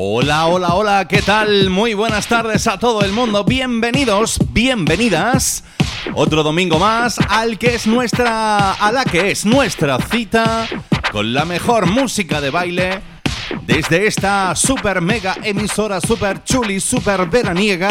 Hola, 0.00 0.46
hola, 0.46 0.74
hola, 0.74 1.08
¿qué 1.08 1.22
tal? 1.22 1.70
Muy 1.70 1.92
buenas 1.92 2.28
tardes 2.28 2.68
a 2.68 2.78
todo 2.78 3.02
el 3.02 3.10
mundo. 3.10 3.42
Bienvenidos, 3.42 4.38
bienvenidas. 4.50 5.64
Otro 6.14 6.44
domingo 6.44 6.78
más 6.78 7.18
al 7.28 7.58
que 7.58 7.74
es 7.74 7.88
nuestra 7.88 8.74
a 8.74 8.92
la 8.92 9.04
que 9.04 9.32
es 9.32 9.44
nuestra 9.44 9.98
cita 9.98 10.68
con 11.10 11.34
la 11.34 11.44
mejor 11.44 11.86
música 11.86 12.40
de 12.40 12.50
baile 12.50 13.00
desde 13.62 14.06
esta 14.06 14.54
super 14.54 15.00
mega 15.00 15.36
emisora 15.42 16.00
super 16.00 16.44
chuli, 16.44 16.78
super 16.78 17.26
veraniega. 17.26 17.90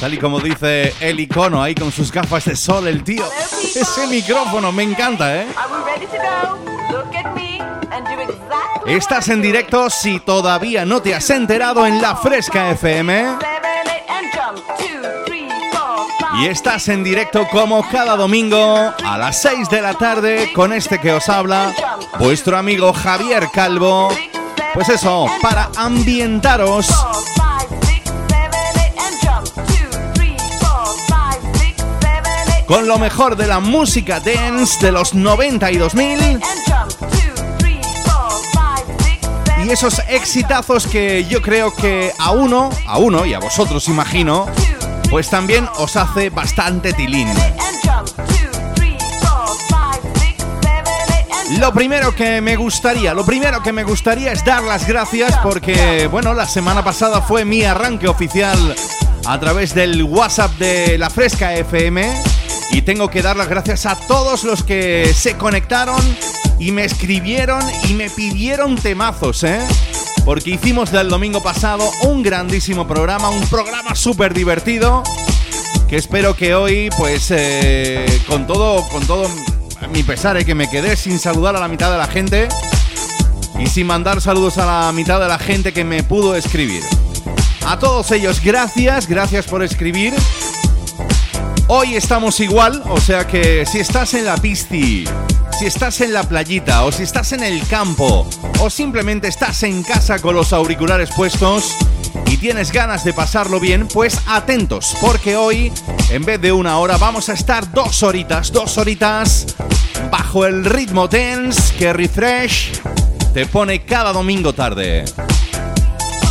Tal 0.00 0.12
y 0.12 0.18
como 0.18 0.40
dice 0.40 0.92
el 0.98 1.20
icono 1.20 1.62
ahí 1.62 1.76
con 1.76 1.92
sus 1.92 2.10
gafas 2.10 2.46
de 2.46 2.56
sol, 2.56 2.88
el 2.88 3.04
tío. 3.04 3.22
Ese 3.62 4.08
micrófono 4.08 4.72
me 4.72 4.82
encanta, 4.82 5.40
¿eh? 5.40 5.46
Estás 8.86 9.28
en 9.28 9.42
directo 9.42 9.90
si 9.90 10.20
todavía 10.20 10.84
no 10.84 11.02
te 11.02 11.12
has 11.12 11.28
enterado 11.30 11.86
en 11.86 12.00
la 12.00 12.14
Fresca 12.14 12.70
FM. 12.70 13.26
Y 16.38 16.46
estás 16.46 16.86
en 16.88 17.02
directo 17.02 17.48
como 17.48 17.88
cada 17.90 18.14
domingo 18.14 18.94
a 19.04 19.18
las 19.18 19.42
6 19.42 19.70
de 19.70 19.82
la 19.82 19.94
tarde 19.94 20.52
con 20.54 20.72
este 20.72 21.00
que 21.00 21.12
os 21.12 21.28
habla, 21.28 21.74
vuestro 22.20 22.56
amigo 22.56 22.92
Javier 22.92 23.48
Calvo. 23.52 24.08
Pues 24.72 24.88
eso, 24.88 25.26
para 25.42 25.68
ambientaros. 25.76 26.88
Con 32.66 32.86
lo 32.86 32.98
mejor 32.98 33.36
de 33.36 33.46
la 33.46 33.58
música 33.58 34.20
dance 34.20 34.84
de 34.84 34.92
los 34.92 35.14
90 35.14 35.70
y 39.66 39.68
2000 39.68 39.68
y 39.68 39.70
esos 39.72 40.00
exitazos 40.08 40.86
que 40.86 41.24
yo 41.24 41.42
creo 41.42 41.74
que 41.74 42.12
a 42.18 42.30
uno, 42.30 42.70
a 42.86 42.98
uno 42.98 43.26
y 43.26 43.34
a 43.34 43.38
vosotros 43.38 43.88
imagino, 43.88 44.46
pues 45.10 45.28
también 45.28 45.68
os 45.78 45.96
hace 45.96 46.30
bastante 46.30 46.92
tilín. 46.92 47.28
Lo 51.58 51.72
primero 51.72 52.14
que 52.14 52.40
me 52.40 52.56
gustaría, 52.56 53.14
lo 53.14 53.24
primero 53.24 53.62
que 53.62 53.72
me 53.72 53.84
gustaría 53.84 54.32
es 54.32 54.44
dar 54.44 54.62
las 54.62 54.86
gracias 54.86 55.36
porque, 55.38 56.06
bueno, 56.08 56.34
la 56.34 56.46
semana 56.46 56.84
pasada 56.84 57.22
fue 57.22 57.44
mi 57.44 57.64
arranque 57.64 58.08
oficial 58.08 58.74
a 59.24 59.40
través 59.40 59.74
del 59.74 60.02
WhatsApp 60.02 60.52
de 60.58 60.98
la 60.98 61.10
Fresca 61.10 61.54
FM 61.54 62.22
y 62.72 62.82
tengo 62.82 63.08
que 63.08 63.22
dar 63.22 63.36
las 63.36 63.48
gracias 63.48 63.86
a 63.86 63.96
todos 63.96 64.44
los 64.44 64.62
que 64.62 65.12
se 65.14 65.36
conectaron 65.36 66.00
y 66.58 66.72
me 66.72 66.84
escribieron 66.84 67.62
y 67.88 67.94
me 67.94 68.10
pidieron 68.10 68.76
temazos, 68.76 69.44
¿eh? 69.44 69.60
Porque 70.24 70.50
hicimos 70.50 70.90
del 70.90 71.08
domingo 71.08 71.42
pasado 71.42 71.88
un 72.02 72.22
grandísimo 72.22 72.86
programa, 72.86 73.28
un 73.28 73.46
programa 73.48 73.94
súper 73.94 74.34
divertido, 74.34 75.02
que 75.88 75.96
espero 75.96 76.34
que 76.34 76.54
hoy, 76.54 76.90
pues, 76.96 77.30
eh, 77.30 78.06
con 78.26 78.46
todo, 78.46 78.86
con 78.88 79.06
todo 79.06 79.28
mi 79.92 80.02
pesar, 80.02 80.36
¿eh? 80.36 80.44
que 80.44 80.54
me 80.54 80.68
quedé 80.68 80.96
sin 80.96 81.18
saludar 81.18 81.54
a 81.56 81.60
la 81.60 81.68
mitad 81.68 81.92
de 81.92 81.98
la 81.98 82.08
gente 82.08 82.48
y 83.58 83.66
sin 83.66 83.86
mandar 83.86 84.20
saludos 84.20 84.58
a 84.58 84.66
la 84.66 84.92
mitad 84.92 85.20
de 85.20 85.28
la 85.28 85.38
gente 85.38 85.72
que 85.72 85.84
me 85.84 86.02
pudo 86.02 86.34
escribir. 86.34 86.82
A 87.66 87.78
todos 87.78 88.10
ellos, 88.10 88.40
gracias, 88.42 89.06
gracias 89.06 89.46
por 89.46 89.62
escribir. 89.62 90.14
Hoy 91.68 91.96
estamos 91.96 92.38
igual, 92.40 92.82
o 92.88 93.00
sea 93.00 93.26
que 93.26 93.66
si 93.66 93.78
estás 93.78 94.14
en 94.14 94.24
la 94.24 94.36
pisti 94.36 95.04
si 95.58 95.64
estás 95.64 96.02
en 96.02 96.12
la 96.12 96.22
playita 96.22 96.84
o 96.84 96.92
si 96.92 97.02
estás 97.02 97.32
en 97.32 97.42
el 97.42 97.66
campo 97.66 98.28
o 98.60 98.68
simplemente 98.68 99.28
estás 99.28 99.62
en 99.62 99.82
casa 99.82 100.18
con 100.18 100.34
los 100.34 100.52
auriculares 100.52 101.08
puestos 101.16 101.74
y 102.26 102.36
tienes 102.36 102.72
ganas 102.72 103.04
de 103.04 103.14
pasarlo 103.14 103.58
bien, 103.58 103.88
pues 103.88 104.18
atentos, 104.26 104.94
porque 105.00 105.36
hoy 105.36 105.72
en 106.10 106.24
vez 106.24 106.42
de 106.42 106.52
una 106.52 106.78
hora 106.78 106.98
vamos 106.98 107.30
a 107.30 107.32
estar 107.32 107.72
dos 107.72 108.02
horitas, 108.02 108.52
dos 108.52 108.76
horitas 108.76 109.46
bajo 110.10 110.44
el 110.44 110.64
ritmo 110.64 111.08
tense 111.08 111.74
que 111.76 111.92
Refresh 111.92 112.80
te 113.32 113.46
pone 113.46 113.82
cada 113.84 114.12
domingo 114.12 114.52
tarde. 114.52 115.06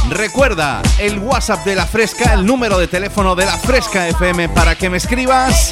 Recuerda 0.09 0.83
el 0.99 1.17
WhatsApp 1.17 1.65
de 1.65 1.75
la 1.75 1.87
Fresca, 1.87 2.33
el 2.35 2.45
número 2.45 2.77
de 2.77 2.87
teléfono 2.87 3.35
de 3.35 3.45
la 3.45 3.57
Fresca 3.57 4.07
FM 4.07 4.49
para 4.49 4.75
que 4.75 4.89
me 4.89 4.97
escribas 4.97 5.71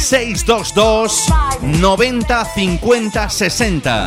622 0.00 1.26
90 1.62 2.44
50 2.44 3.30
60. 3.30 4.06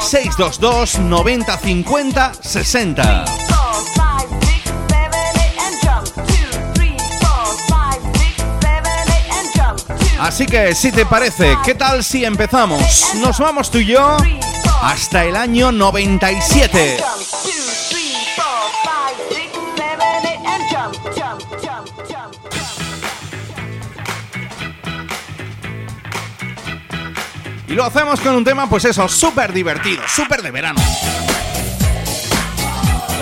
622 0.00 0.98
90 0.98 1.58
50 1.58 2.32
60. 2.40 3.24
Así 10.20 10.46
que 10.46 10.74
si 10.74 10.92
te 10.92 11.04
parece, 11.06 11.56
¿qué 11.64 11.74
tal 11.74 12.04
si 12.04 12.24
empezamos? 12.24 13.14
Nos 13.16 13.38
vamos 13.38 13.70
tú 13.70 13.78
y 13.78 13.86
yo 13.86 14.16
hasta 14.82 15.24
el 15.24 15.36
año 15.36 15.72
97. 15.72 16.98
Y 27.66 27.72
lo 27.72 27.84
hacemos 27.84 28.20
con 28.20 28.34
un 28.34 28.44
tema, 28.44 28.68
pues 28.68 28.84
eso, 28.84 29.08
súper 29.08 29.52
divertido, 29.52 30.02
súper 30.06 30.42
de 30.42 30.50
verano. 30.50 30.80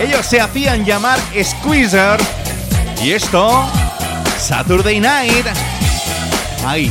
Ellos 0.00 0.26
se 0.26 0.40
hacían 0.40 0.84
llamar 0.84 1.18
Squeezer. 1.42 2.20
Y 3.02 3.12
esto, 3.12 3.64
Saturday 4.38 5.00
Night. 5.00 5.46
Ay, 6.66 6.90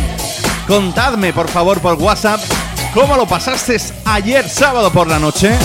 contadme 0.67 1.33
por 1.33 1.49
favor 1.49 1.79
por 1.79 1.95
WhatsApp 1.95 2.41
cómo 2.93 3.15
lo 3.15 3.25
pasaste 3.25 3.77
ayer 4.05 4.47
sábado 4.47 4.91
por 4.91 5.07
la 5.07 5.19
noche. 5.19 5.57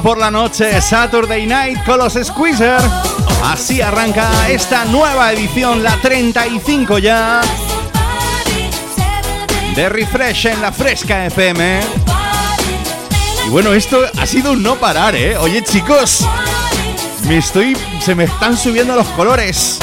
Por 0.00 0.16
la 0.16 0.30
noche, 0.30 0.80
Saturday 0.80 1.44
Night 1.44 1.84
con 1.84 1.98
los 1.98 2.14
Squeezer. 2.14 2.80
Así 3.44 3.80
arranca 3.80 4.48
esta 4.48 4.84
nueva 4.86 5.32
edición, 5.32 5.82
la 5.82 5.96
35 6.00 6.98
ya, 6.98 7.40
de 9.74 9.88
Refresh 9.88 10.46
en 10.46 10.62
la 10.62 10.72
Fresca 10.72 11.26
FM. 11.26 11.80
Y 13.46 13.50
bueno, 13.50 13.72
esto 13.74 14.00
ha 14.18 14.26
sido 14.26 14.52
un 14.52 14.62
no 14.62 14.76
parar, 14.76 15.16
¿eh? 15.16 15.36
Oye 15.36 15.62
chicos, 15.64 16.24
me 17.26 17.38
estoy, 17.38 17.76
se 18.00 18.14
me 18.14 18.24
están 18.24 18.56
subiendo 18.56 18.94
los 18.94 19.08
colores. 19.08 19.81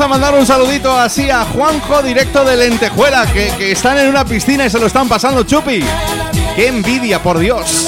A 0.00 0.08
mandar 0.08 0.34
un 0.34 0.46
saludito 0.46 0.96
así 0.96 1.28
a 1.30 1.44
Juanjo 1.44 2.02
directo 2.02 2.44
de 2.44 2.56
Lentejuela, 2.56 3.26
que, 3.32 3.52
que 3.58 3.72
están 3.72 3.98
en 3.98 4.08
una 4.08 4.24
piscina 4.24 4.64
y 4.64 4.70
se 4.70 4.78
lo 4.78 4.86
están 4.86 5.08
pasando 5.08 5.42
chupi. 5.42 5.84
¡Qué 6.56 6.68
envidia, 6.68 7.22
por 7.22 7.38
Dios! 7.38 7.86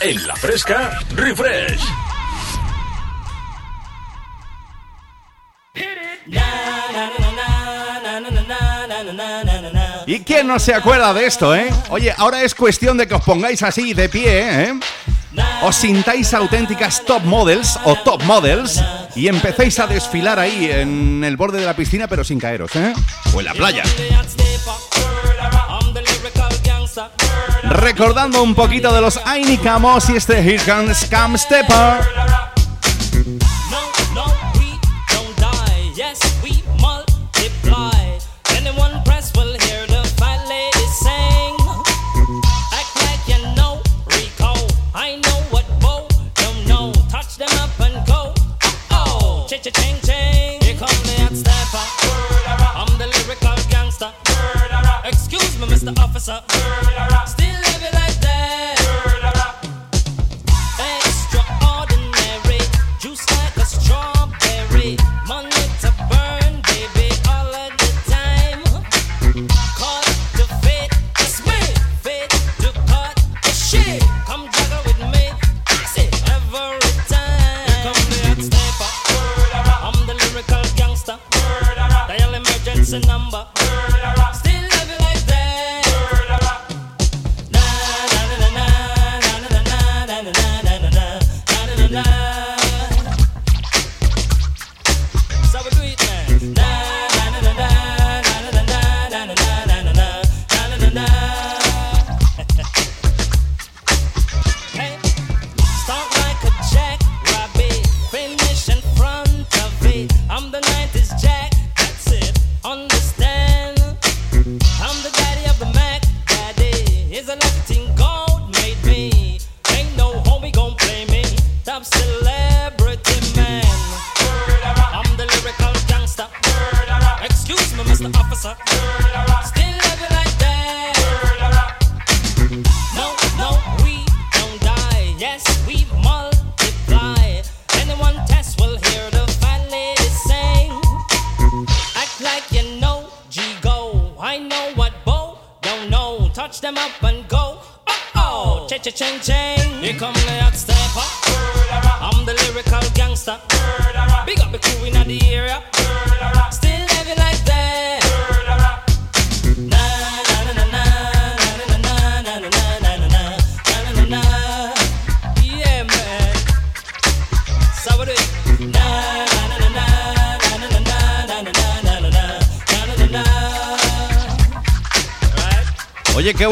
En 0.00 0.26
la 0.26 0.36
fresca, 0.36 1.00
refresh. 1.16 1.95
No 10.46 10.58
se 10.58 10.74
acuerda 10.74 11.12
de 11.12 11.26
esto, 11.26 11.54
eh? 11.54 11.68
Oye, 11.90 12.14
ahora 12.16 12.42
es 12.42 12.54
cuestión 12.54 12.96
de 12.96 13.06
que 13.06 13.14
os 13.14 13.22
pongáis 13.22 13.62
así 13.62 13.94
de 13.94 14.08
pie, 14.08 14.64
¿eh? 14.64 14.80
Os 15.62 15.76
sintáis 15.76 16.32
auténticas 16.32 17.04
top 17.04 17.22
models 17.24 17.78
o 17.84 17.96
top 17.96 18.22
models 18.22 18.82
y 19.14 19.28
empecéis 19.28 19.78
a 19.78 19.86
desfilar 19.86 20.38
ahí 20.38 20.70
en 20.70 21.22
el 21.24 21.36
borde 21.36 21.60
de 21.60 21.66
la 21.66 21.74
piscina, 21.74 22.06
pero 22.08 22.24
sin 22.24 22.38
caeros, 22.38 22.74
¿eh? 22.76 22.92
O 23.34 23.40
en 23.40 23.46
la 23.46 23.54
playa. 23.54 23.82
Recordando 27.64 28.42
un 28.42 28.54
poquito 28.54 28.94
de 28.94 29.00
los 29.00 29.18
Aini 29.24 29.58
y 30.08 30.16
este 30.16 30.38
Here 30.38 30.62
Comes 30.64 30.98
Scam 30.98 31.36
Stepper. 31.36 32.00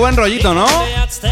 Buen 0.04 0.16
rollito, 0.16 0.52
¿no? 0.52 0.66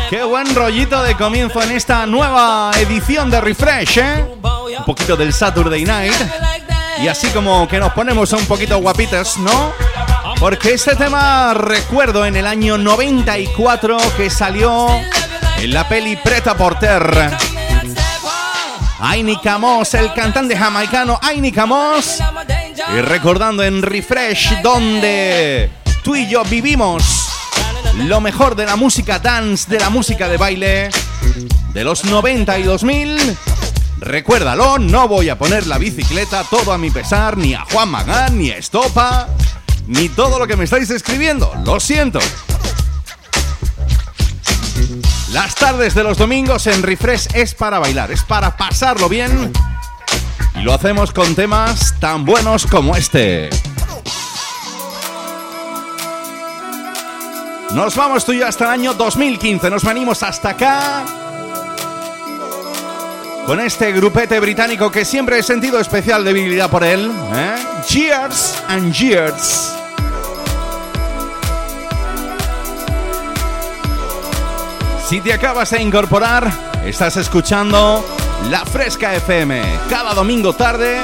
Qué 0.08 0.24
buen 0.24 0.54
rollito 0.54 1.02
de 1.02 1.14
comienzo 1.14 1.60
en 1.62 1.72
esta 1.72 2.06
nueva 2.06 2.70
edición 2.78 3.30
de 3.30 3.38
Refresh, 3.38 3.98
¿eh? 3.98 4.24
Un 4.78 4.84
poquito 4.86 5.14
del 5.14 5.34
Saturday 5.34 5.84
Night. 5.84 6.14
Y 7.02 7.06
así 7.06 7.26
como 7.32 7.68
que 7.68 7.78
nos 7.78 7.92
ponemos 7.92 8.32
un 8.32 8.46
poquito 8.46 8.78
guapitos, 8.78 9.36
¿no? 9.36 9.74
Porque 10.40 10.72
este 10.72 10.96
tema 10.96 11.52
recuerdo 11.52 12.24
en 12.24 12.34
el 12.34 12.46
año 12.46 12.78
94 12.78 13.98
que 14.16 14.30
salió 14.30 14.88
en 15.58 15.74
la 15.74 15.86
peli 15.86 16.16
Preta 16.16 16.56
Porter. 16.56 17.30
Aini 19.00 19.36
Camos, 19.36 19.92
el 19.92 20.14
cantante 20.14 20.56
jamaicano 20.56 21.20
Aini 21.20 21.52
Camos. 21.52 22.20
Y 22.96 23.02
recordando 23.02 23.62
en 23.62 23.82
Refresh 23.82 24.62
donde 24.62 25.68
tú 26.02 26.16
y 26.16 26.26
yo 26.26 26.42
vivimos 26.44 27.21
lo 27.96 28.20
mejor 28.20 28.56
de 28.56 28.66
la 28.66 28.76
música 28.76 29.18
dance, 29.18 29.70
de 29.70 29.78
la 29.78 29.90
música 29.90 30.28
de 30.28 30.36
baile 30.36 30.90
de 31.72 31.84
los 31.84 32.04
90 32.04 32.58
y 32.58 32.62
2000. 32.62 33.36
Recuérdalo, 34.00 34.78
no 34.78 35.08
voy 35.08 35.28
a 35.28 35.38
poner 35.38 35.66
la 35.66 35.78
bicicleta 35.78 36.44
todo 36.44 36.72
a 36.72 36.78
mi 36.78 36.90
pesar, 36.90 37.36
ni 37.36 37.54
a 37.54 37.64
Juan 37.70 37.88
Magán, 37.88 38.38
ni 38.38 38.50
a 38.50 38.56
Estopa, 38.56 39.28
ni 39.86 40.08
todo 40.08 40.38
lo 40.38 40.46
que 40.46 40.56
me 40.56 40.64
estáis 40.64 40.90
escribiendo. 40.90 41.52
Lo 41.64 41.78
siento. 41.78 42.18
Las 45.32 45.54
tardes 45.54 45.94
de 45.94 46.02
los 46.02 46.18
domingos 46.18 46.66
en 46.66 46.82
Refresh 46.82 47.28
es 47.34 47.54
para 47.54 47.78
bailar, 47.78 48.10
es 48.10 48.22
para 48.22 48.56
pasarlo 48.56 49.08
bien. 49.08 49.52
Y 50.56 50.62
lo 50.62 50.74
hacemos 50.74 51.12
con 51.12 51.34
temas 51.34 51.94
tan 52.00 52.24
buenos 52.24 52.66
como 52.66 52.96
este. 52.96 53.48
Nos 57.74 57.96
vamos 57.96 58.24
tú 58.26 58.32
y 58.32 58.38
yo 58.38 58.46
hasta 58.46 58.64
el 58.66 58.70
año 58.70 58.92
2015. 58.94 59.70
Nos 59.70 59.82
venimos 59.82 60.22
hasta 60.22 60.50
acá. 60.50 61.04
Con 63.46 63.60
este 63.60 63.92
grupete 63.92 64.38
británico 64.40 64.90
que 64.90 65.06
siempre 65.06 65.38
he 65.38 65.42
sentido 65.42 65.80
especial 65.80 66.22
debilidad 66.22 66.70
por 66.70 66.84
él. 66.84 67.10
¿eh? 67.34 67.54
Cheers 67.86 68.62
and 68.68 68.92
Years. 68.92 69.74
Si 75.08 75.20
te 75.20 75.32
acabas 75.32 75.70
de 75.70 75.82
incorporar, 75.82 76.50
estás 76.84 77.16
escuchando 77.16 78.04
La 78.50 78.66
Fresca 78.66 79.14
FM. 79.14 79.62
Cada 79.88 80.12
domingo 80.12 80.52
tarde, 80.52 81.00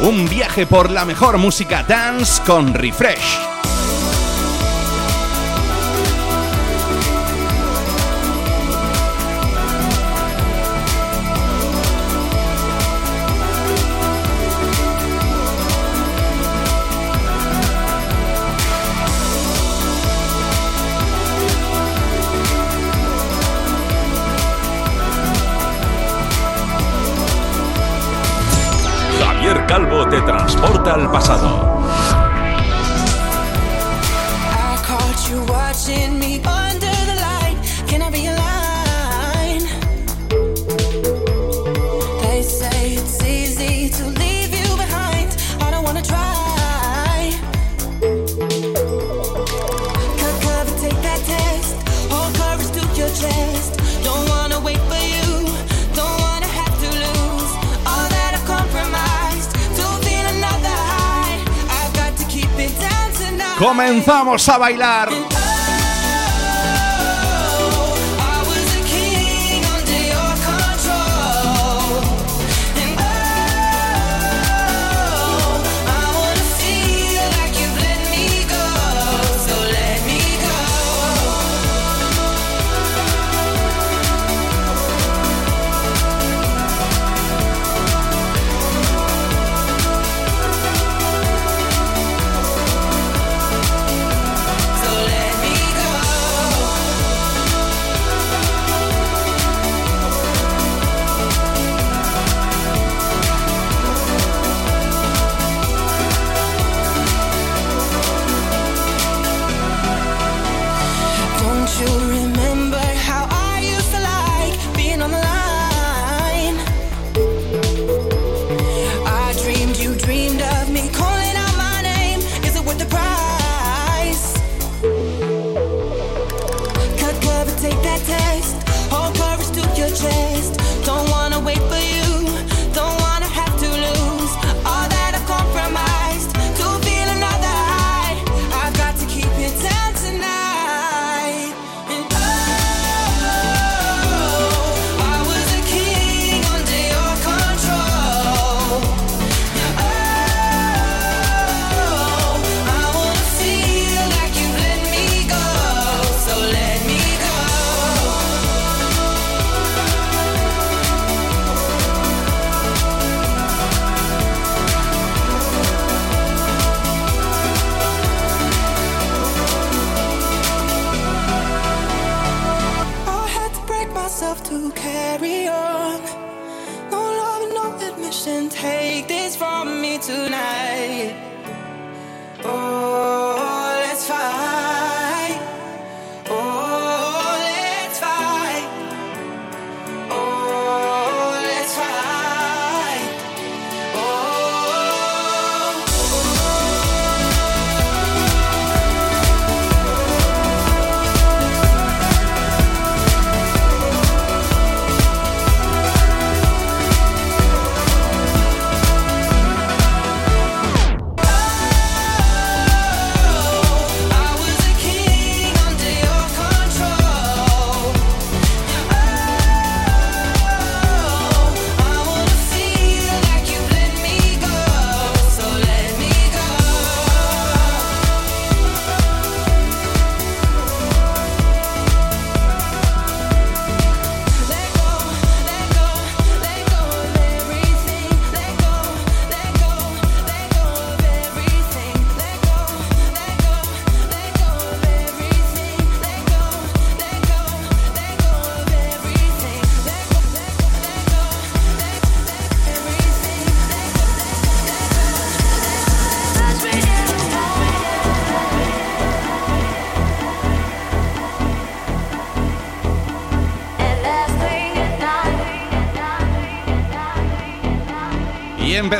un 0.00 0.28
viaje 0.28 0.66
por 0.66 0.90
la 0.90 1.04
mejor 1.04 1.38
música 1.38 1.84
dance 1.84 2.42
con 2.44 2.74
Refresh. 2.74 3.53
Transporta 30.46 30.92
al 30.92 31.10
pasado. 31.10 31.93
Comenzamos 63.58 64.48
a 64.48 64.58
bailar. 64.58 65.33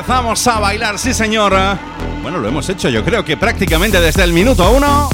Empezamos 0.05 0.47
a 0.49 0.61
bailar, 0.61 0.99
sí 0.99 1.15
señora. 1.15 1.79
Bueno, 2.21 2.37
lo 2.37 2.47
hemos 2.47 2.69
hecho 2.69 2.91
yo 2.91 3.03
creo 3.03 3.25
que 3.25 3.39
prácticamente 3.39 3.99
desde 4.03 4.23
el 4.23 4.35
minuto 4.35 4.71
uno. 4.71 5.09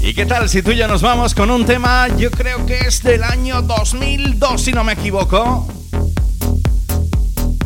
¿Y 0.00 0.14
qué 0.14 0.26
tal 0.26 0.48
si 0.48 0.62
tú 0.62 0.70
ya 0.70 0.86
nos 0.86 1.02
vamos 1.02 1.34
con 1.34 1.50
un 1.50 1.66
tema, 1.66 2.06
yo 2.16 2.30
creo 2.30 2.64
que 2.64 2.78
es 2.86 3.02
del 3.02 3.24
año 3.24 3.62
2002 3.62 4.62
si 4.62 4.70
no 4.70 4.84
me 4.84 4.92
equivoco? 4.92 5.66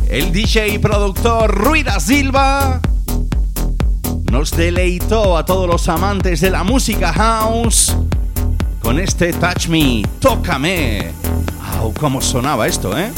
El 0.09 0.31
DJ 0.31 0.69
y 0.69 0.79
productor 0.79 1.53
Ruida 1.53 1.99
Silva 1.99 2.81
nos 4.31 4.49
deleitó 4.49 5.37
a 5.37 5.45
todos 5.45 5.69
los 5.69 5.87
amantes 5.89 6.41
de 6.41 6.49
la 6.49 6.63
música 6.63 7.13
house 7.13 7.95
con 8.83 8.99
este 8.99 9.31
Touch 9.33 9.67
Me, 9.69 10.03
Tócame. 10.19 11.11
¡Au! 11.77 11.93
¿Cómo 11.93 12.21
sonaba 12.21 12.67
esto, 12.67 12.95
eh? 12.97 13.11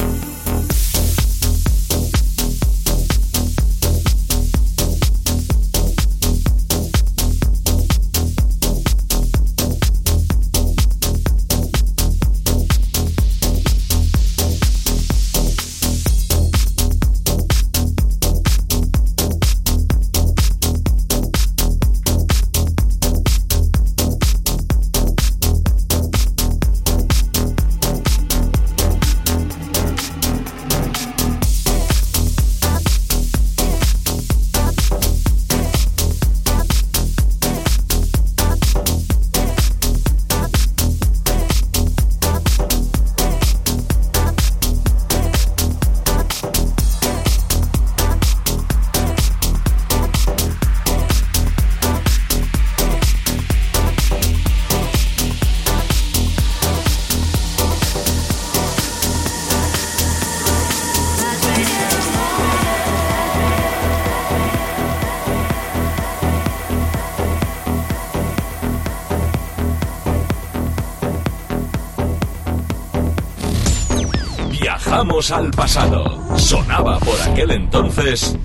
Al 75.32 75.52
pasado. 75.52 76.20
Sonaba 76.38 77.00
por 77.00 77.20
aquel 77.22 77.52
entonces 77.52 78.38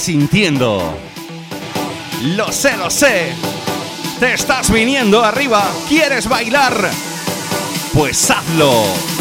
sintiendo. 0.00 0.82
Lo 2.22 2.50
sé, 2.50 2.76
lo 2.76 2.90
sé. 2.90 3.32
Te 4.18 4.34
estás 4.34 4.70
viniendo 4.70 5.22
arriba. 5.22 5.70
¿Quieres 5.88 6.28
bailar? 6.28 6.90
Pues 7.92 8.30
hazlo. 8.30 9.19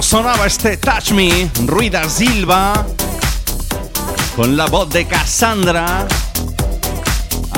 Cómo 0.00 0.08
sonaba 0.08 0.46
este 0.46 0.78
Touch 0.78 1.10
Me, 1.10 1.50
Ruida 1.66 2.08
Silva, 2.08 2.86
con 4.34 4.56
la 4.56 4.64
voz 4.64 4.88
de 4.88 5.04
Cassandra. 5.04 6.08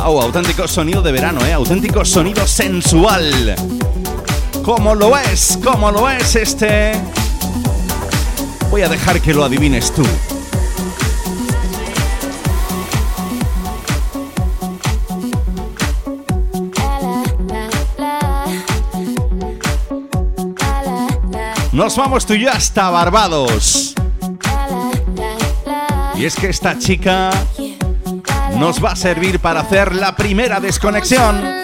Oh, 0.04 0.20
auténtico 0.20 0.66
sonido 0.66 1.02
de 1.02 1.12
verano, 1.12 1.46
¿eh? 1.46 1.52
Auténtico 1.52 2.04
sonido 2.04 2.44
sensual. 2.44 3.54
Como 4.64 4.92
lo 4.96 5.16
es, 5.16 5.56
como 5.62 5.92
lo 5.92 6.10
es 6.10 6.34
este. 6.34 7.00
Voy 8.72 8.82
a 8.82 8.88
dejar 8.88 9.20
que 9.20 9.32
lo 9.32 9.44
adivines 9.44 9.92
tú. 9.92 10.02
Nos 21.72 21.96
vamos 21.96 22.26
tú 22.26 22.34
y 22.34 22.40
yo 22.40 22.50
hasta 22.50 22.90
Barbados. 22.90 23.94
Y 26.14 26.26
es 26.26 26.36
que 26.36 26.50
esta 26.50 26.78
chica 26.78 27.30
nos 28.58 28.84
va 28.84 28.92
a 28.92 28.96
servir 28.96 29.40
para 29.40 29.60
hacer 29.60 29.94
la 29.94 30.14
primera 30.14 30.60
desconexión. 30.60 31.61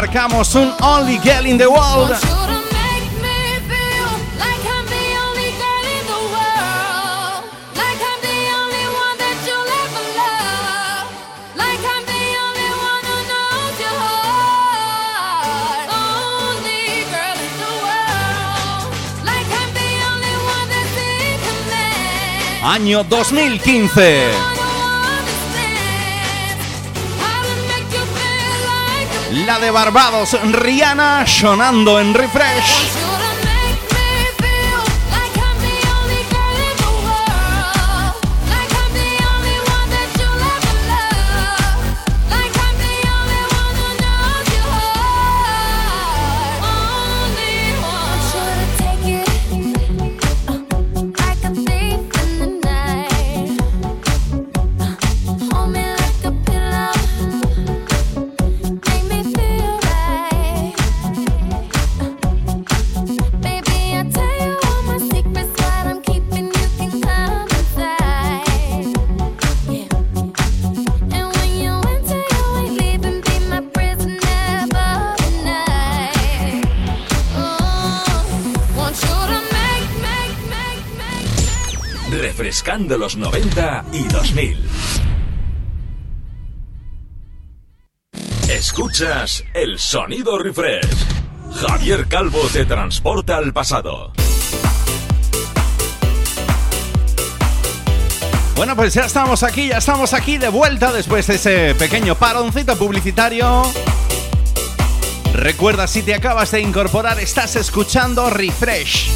Marcamos 0.00 0.54
un 0.54 0.74
Only 0.82 1.18
Girl 1.24 1.46
in 1.46 1.56
the 1.56 1.66
World. 1.66 2.14
Año 22.62 23.02
2015. 23.04 24.45
De 29.58 29.70
Barbados, 29.70 30.36
Rihanna, 30.42 31.26
sonando 31.26 31.98
en 31.98 32.14
refresh. 32.14 33.05
De 82.66 82.98
los 82.98 83.16
90 83.16 83.84
y 83.92 84.02
2000. 84.08 84.58
Escuchas 88.50 89.44
el 89.54 89.78
sonido 89.78 90.36
refresh. 90.36 90.84
Javier 91.54 92.08
Calvo 92.08 92.40
te 92.52 92.64
transporta 92.64 93.36
al 93.36 93.52
pasado. 93.52 94.12
Bueno, 98.56 98.74
pues 98.74 98.94
ya 98.94 99.02
estamos 99.02 99.44
aquí, 99.44 99.68
ya 99.68 99.78
estamos 99.78 100.12
aquí 100.12 100.36
de 100.36 100.48
vuelta 100.48 100.92
después 100.92 101.28
de 101.28 101.36
ese 101.36 101.74
pequeño 101.76 102.16
paroncito 102.16 102.76
publicitario. 102.76 103.62
Recuerda, 105.34 105.86
si 105.86 106.02
te 106.02 106.16
acabas 106.16 106.50
de 106.50 106.62
incorporar, 106.62 107.20
estás 107.20 107.54
escuchando 107.54 108.28
Refresh, 108.28 109.08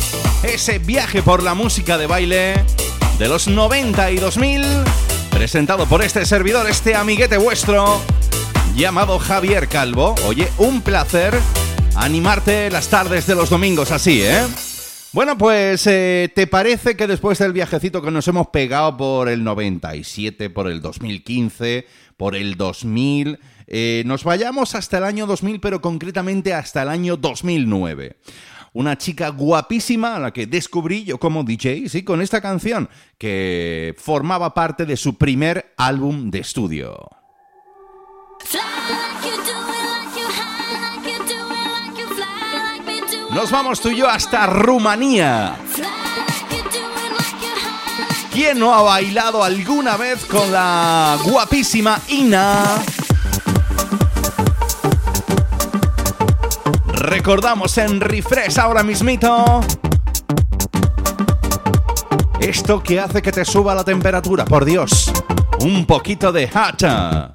ese 0.45 0.79
viaje 0.79 1.21
por 1.21 1.43
la 1.43 1.55
música 1.55 1.99
de 1.99 2.07
baile 2.07 2.65
de 3.21 3.29
los 3.29 3.49
90 3.49 4.13
y 4.13 4.17
2000, 4.17 4.63
presentado 5.31 5.85
por 5.85 6.03
este 6.03 6.25
servidor, 6.25 6.67
este 6.71 6.95
amiguete 6.95 7.37
vuestro, 7.37 8.01
llamado 8.75 9.19
Javier 9.19 9.69
Calvo. 9.69 10.15
Oye, 10.25 10.49
un 10.57 10.81
placer 10.81 11.39
animarte 11.97 12.71
las 12.71 12.89
tardes 12.89 13.27
de 13.27 13.35
los 13.35 13.51
domingos 13.51 13.91
así, 13.91 14.23
¿eh? 14.23 14.41
Bueno, 15.13 15.37
pues 15.37 15.87
eh, 15.87 16.33
¿te 16.35 16.47
parece 16.47 16.97
que 16.97 17.07
después 17.07 17.39
del 17.39 17.53
viajecito 17.53 18.01
que 18.01 18.11
nos 18.11 18.27
hemos 18.27 18.47
pegado 18.47 18.97
por 18.97 19.29
el 19.29 19.45
97, 19.45 20.49
por 20.49 20.71
el 20.71 20.81
2015, 20.81 21.87
por 22.17 22.35
el 22.35 22.57
2000, 22.57 23.39
eh, 23.67 24.03
nos 24.07 24.25
vayamos 24.25 24.75
hasta 24.75 24.97
el 24.97 25.05
año 25.05 25.27
2000, 25.27 25.61
pero 25.61 25.83
concretamente 25.83 26.55
hasta 26.55 26.85
el 26.85 26.89
año 26.89 27.19
2009? 27.19 28.17
Una 28.73 28.97
chica 28.97 29.29
guapísima 29.31 30.17
a 30.17 30.19
la 30.19 30.33
que 30.33 30.47
descubrí 30.47 31.05
yo 31.05 31.19
como 31.19 31.45
DJ, 31.45 31.89
sí, 31.89 32.03
con 32.03 32.21
esta 32.23 32.41
canción 32.41 32.89
que 33.19 33.95
formaba 33.99 34.55
parte 34.55 34.87
de 34.87 34.97
su 34.97 35.17
primer 35.17 35.75
álbum 35.77 36.31
de 36.31 36.39
estudio. 36.41 37.09
Nos 43.33 43.51
vamos 43.51 43.81
tú 43.81 43.91
y 43.91 43.97
yo 43.97 44.09
hasta 44.09 44.47
Rumanía. 44.47 45.57
¿Quién 48.33 48.59
no 48.59 48.75
ha 48.75 48.83
bailado 48.83 49.45
alguna 49.45 49.97
vez 49.97 50.25
con 50.25 50.51
la 50.51 51.19
guapísima 51.25 52.01
Ina? 52.09 52.83
Recordamos 57.01 57.79
en 57.79 57.99
Refresh 57.99 58.59
ahora 58.59 58.83
mismito. 58.83 59.61
Esto 62.39 62.83
que 62.83 63.01
hace 63.01 63.23
que 63.23 63.33
te 63.33 63.43
suba 63.47 63.75
la 63.75 63.85
temperatura, 63.85 64.45
por 64.45 64.67
Dios. 64.67 65.11
Un 65.61 65.87
poquito 65.87 66.31
de 66.31 66.51
hata. 66.53 67.33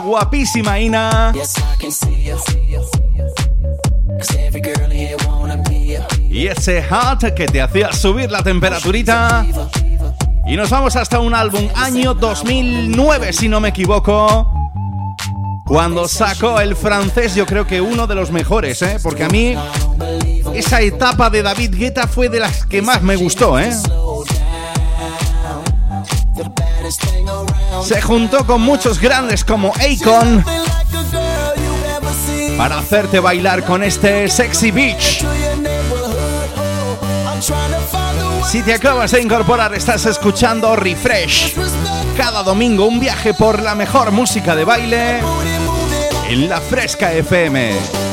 Guapísima 0.00 0.78
Ina. 0.78 1.32
Y 6.30 6.46
ese 6.46 6.84
hat 6.88 7.24
que 7.34 7.46
te 7.46 7.60
hacía 7.60 7.92
subir 7.92 8.30
la 8.30 8.42
temperaturita. 8.42 9.44
Y 10.46 10.56
nos 10.56 10.70
vamos 10.70 10.96
hasta 10.96 11.20
un 11.20 11.34
álbum 11.34 11.68
año 11.74 12.14
2009, 12.14 13.32
si 13.32 13.48
no 13.48 13.60
me 13.60 13.68
equivoco. 13.68 14.52
Cuando 15.66 16.08
sacó 16.08 16.60
el 16.60 16.74
francés, 16.74 17.34
yo 17.36 17.46
creo 17.46 17.66
que 17.66 17.80
uno 17.80 18.08
de 18.08 18.16
los 18.16 18.32
mejores, 18.32 18.82
¿eh? 18.82 18.98
Porque 19.00 19.22
a 19.22 19.28
mí 19.28 19.54
esa 20.52 20.80
etapa 20.80 21.30
de 21.30 21.42
David 21.42 21.76
Guetta 21.76 22.08
fue 22.08 22.28
de 22.28 22.40
las 22.40 22.66
que 22.66 22.82
más 22.82 23.02
me 23.02 23.14
gustó, 23.14 23.58
¿eh? 23.58 23.72
Juntó 28.10 28.44
con 28.44 28.60
muchos 28.60 28.98
grandes 28.98 29.44
como 29.44 29.72
Akon 29.76 30.44
para 32.58 32.78
hacerte 32.78 33.20
bailar 33.20 33.62
con 33.62 33.84
este 33.84 34.28
Sexy 34.28 34.72
Beach. 34.72 35.24
Si 38.48 38.62
te 38.62 38.74
acabas 38.74 39.12
de 39.12 39.22
incorporar, 39.22 39.74
estás 39.74 40.06
escuchando 40.06 40.74
Refresh. 40.74 41.54
Cada 42.16 42.42
domingo 42.42 42.84
un 42.86 42.98
viaje 42.98 43.32
por 43.32 43.62
la 43.62 43.76
mejor 43.76 44.10
música 44.10 44.56
de 44.56 44.64
baile 44.64 45.20
en 46.28 46.48
la 46.48 46.60
Fresca 46.60 47.12
FM. 47.12 48.09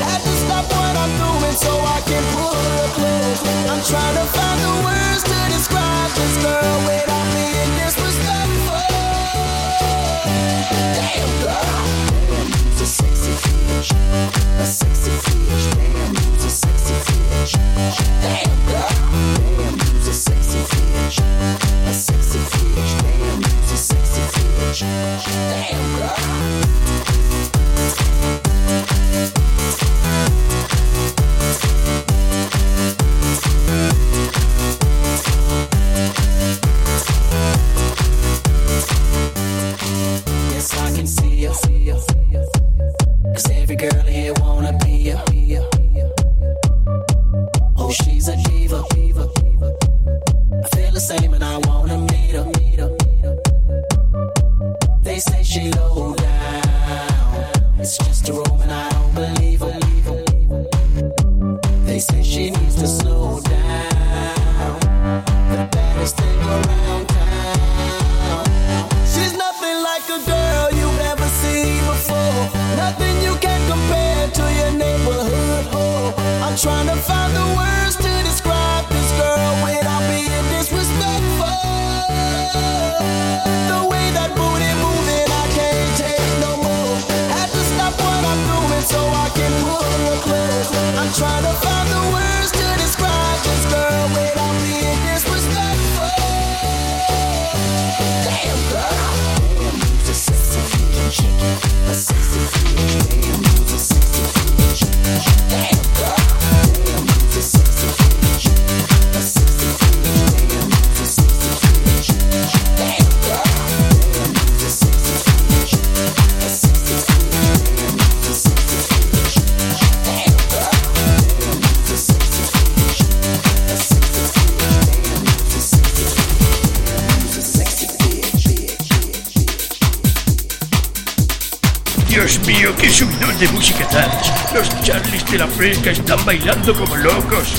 Charlies 135.58 135.82
de 135.82 135.88
la 135.88 135.88
Fresca 135.88 135.92
están 135.92 136.26
bailando 136.26 136.74
como 136.74 136.96
locos. 136.98 137.54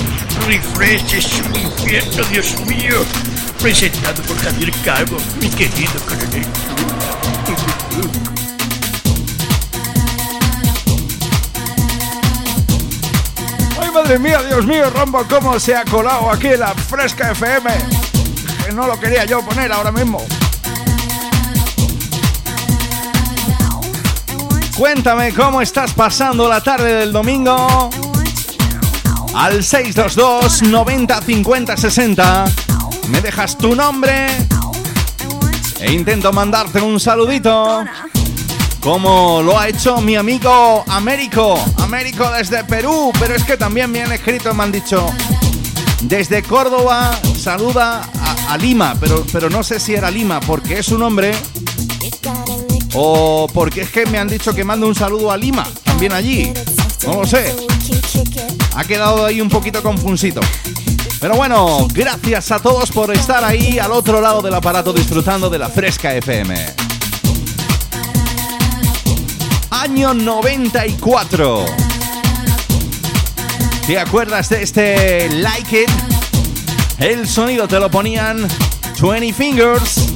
Refresh 0.46 1.14
es 1.14 1.40
un 1.40 1.56
infierno, 1.56 2.24
Dios 2.30 2.60
mío. 2.66 3.04
Presentado 3.60 4.22
por 4.22 4.36
Javier 4.38 4.70
Calvo, 4.84 5.16
mi 5.40 5.48
querido 5.48 6.00
coronel. 6.06 6.46
¡Ay, 13.80 13.90
madre 13.92 14.18
mía, 14.18 14.42
Dios 14.42 14.66
mío, 14.66 14.90
Rombo, 14.90 15.24
cómo 15.28 15.58
se 15.58 15.74
ha 15.74 15.84
colado 15.84 16.30
aquí 16.30 16.50
la 16.56 16.74
Fresca 16.74 17.32
FM! 17.32 17.70
Que 18.64 18.72
no 18.72 18.86
lo 18.86 18.98
quería 18.98 19.24
yo 19.24 19.42
poner 19.42 19.72
ahora 19.72 19.90
mismo. 19.90 20.24
Cuéntame 24.78 25.34
cómo 25.34 25.60
estás 25.60 25.92
pasando 25.92 26.48
la 26.48 26.60
tarde 26.60 26.94
del 26.94 27.12
domingo. 27.12 27.90
Al 29.34 29.64
622 29.64 30.62
90 30.62 31.20
50 31.20 31.76
60 31.76 32.44
me 33.08 33.20
dejas 33.20 33.58
tu 33.58 33.74
nombre 33.74 34.28
e 35.80 35.92
intento 35.92 36.32
mandarte 36.32 36.80
un 36.80 37.00
saludito. 37.00 37.84
Como 38.78 39.42
lo 39.42 39.58
ha 39.58 39.66
hecho 39.66 40.00
mi 40.00 40.14
amigo 40.14 40.84
Américo. 40.86 41.58
Américo 41.78 42.30
desde 42.30 42.62
Perú, 42.62 43.10
pero 43.18 43.34
es 43.34 43.42
que 43.42 43.56
también 43.56 43.90
me 43.90 44.04
han 44.04 44.12
escrito, 44.12 44.54
me 44.54 44.62
han 44.62 44.70
dicho. 44.70 45.04
Desde 46.02 46.44
Córdoba 46.44 47.18
saluda 47.36 48.08
a, 48.48 48.56
Lima, 48.56 48.94
pero, 49.00 49.26
pero 49.32 49.50
no 49.50 49.64
sé 49.64 49.80
si 49.80 49.94
era 49.94 50.08
Lima, 50.08 50.38
porque 50.38 50.78
es 50.78 50.88
un 50.90 51.00
nombre 51.00 51.34
o 52.94 53.46
porque 53.52 53.82
es 53.82 53.90
que 53.90 54.06
me 54.06 54.18
han 54.18 54.28
dicho 54.28 54.54
que 54.54 54.64
mando 54.64 54.86
un 54.86 54.94
saludo 54.94 55.30
a 55.30 55.36
Lima, 55.36 55.66
también 55.84 56.12
allí. 56.12 56.52
No 57.06 57.20
lo 57.20 57.26
sé. 57.26 57.54
Ha 58.74 58.84
quedado 58.84 59.24
ahí 59.24 59.40
un 59.40 59.48
poquito 59.48 59.82
confusito. 59.82 60.40
Pero 61.20 61.34
bueno, 61.34 61.88
gracias 61.92 62.52
a 62.52 62.60
todos 62.60 62.90
por 62.90 63.12
estar 63.12 63.44
ahí 63.44 63.78
al 63.78 63.92
otro 63.92 64.20
lado 64.20 64.40
del 64.40 64.54
aparato 64.54 64.92
disfrutando 64.92 65.50
de 65.50 65.58
la 65.58 65.68
Fresca 65.68 66.14
FM. 66.14 66.54
Año 69.70 70.14
94. 70.14 71.64
¿Te 73.86 73.98
acuerdas 73.98 74.48
de 74.48 74.62
este 74.62 75.30
Like 75.30 75.82
It? 75.82 75.90
El 76.98 77.28
sonido 77.28 77.66
te 77.66 77.80
lo 77.80 77.90
ponían 77.90 78.46
20 79.00 79.32
Fingers. 79.32 80.07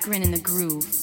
Grin 0.00 0.22
in 0.22 0.30
the 0.30 0.38
groove. 0.38 1.01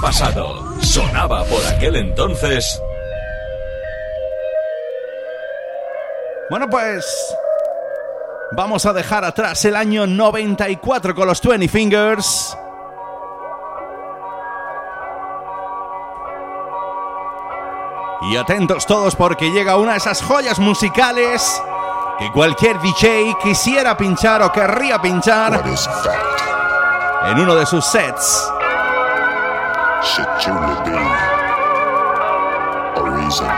Pasado. 0.00 0.64
Sonaba 0.80 1.44
por 1.44 1.64
aquel 1.66 1.96
entonces. 1.96 2.80
Bueno, 6.50 6.68
pues 6.68 7.04
vamos 8.52 8.86
a 8.86 8.92
dejar 8.92 9.24
atrás 9.24 9.64
el 9.64 9.74
año 9.74 10.06
94 10.06 11.14
con 11.14 11.26
los 11.26 11.40
20 11.40 11.68
Fingers. 11.68 12.56
Y 18.22 18.36
atentos 18.36 18.86
todos 18.86 19.14
porque 19.14 19.50
llega 19.50 19.76
una 19.76 19.92
de 19.92 19.98
esas 19.98 20.22
joyas 20.22 20.58
musicales 20.58 21.62
que 22.18 22.30
cualquier 22.32 22.80
DJ 22.80 23.36
quisiera 23.42 23.96
pinchar 23.96 24.42
o 24.42 24.52
querría 24.52 25.00
pinchar 25.00 25.62
en 27.26 27.40
uno 27.40 27.54
de 27.54 27.66
sus 27.66 27.84
sets. 27.84 28.52
Should 30.02 30.28
truly 30.40 30.76
be 30.84 30.96
a 32.96 33.02
reason. 33.16 33.50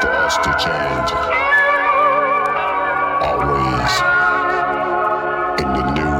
For 0.00 0.12
us 0.24 0.36
to 0.44 0.50
change 0.64 1.10
our 3.26 3.38
ways 3.50 3.94
in 5.60 5.68
the 5.76 5.84
new 5.96 6.18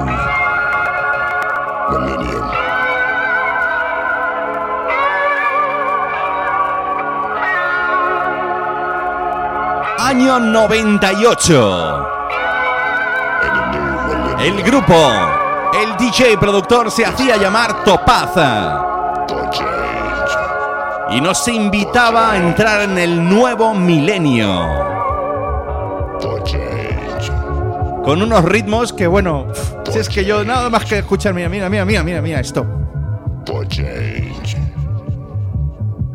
millennium. 1.91 2.47
Año 9.99 10.39
98. 10.39 11.94
El 14.45 14.63
grupo, 14.63 14.95
el 15.73 15.97
DJ 15.97 16.37
productor 16.37 16.91
se 16.91 17.03
hacía 17.03 17.39
llamar 17.39 17.83
Topaza. 17.83 18.85
Y 21.13 21.19
nos 21.23 21.49
invitaba 21.49 22.33
a 22.33 22.37
entrar 22.37 22.83
en 22.83 22.99
el 22.99 23.27
nuevo 23.27 23.73
milenio. 23.73 24.69
Con 28.05 28.21
unos 28.21 28.45
ritmos 28.45 28.93
que, 28.93 29.07
bueno, 29.07 29.47
si 29.91 29.99
es 29.99 30.11
que 30.11 30.27
yo 30.27 30.45
nada 30.45 30.69
más 30.69 30.85
que 30.85 30.99
escuchar, 30.99 31.33
mira, 31.33 31.49
mira, 31.49 31.71
mira, 31.71 31.87
mira, 31.87 32.03
mira, 32.03 32.21
mira 32.21 32.41
esto. 32.41 32.67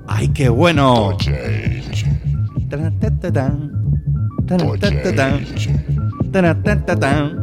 ¡Ay, 0.08 0.28
qué 0.28 0.50
bueno! 0.50 1.18
Taratatán, 6.32 7.39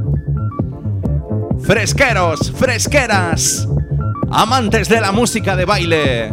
Fresqueros, 1.66 2.52
fresqueras, 2.56 3.66
amantes 4.30 4.88
de 4.88 5.00
la 5.00 5.10
música 5.10 5.56
de 5.56 5.64
baile. 5.64 6.32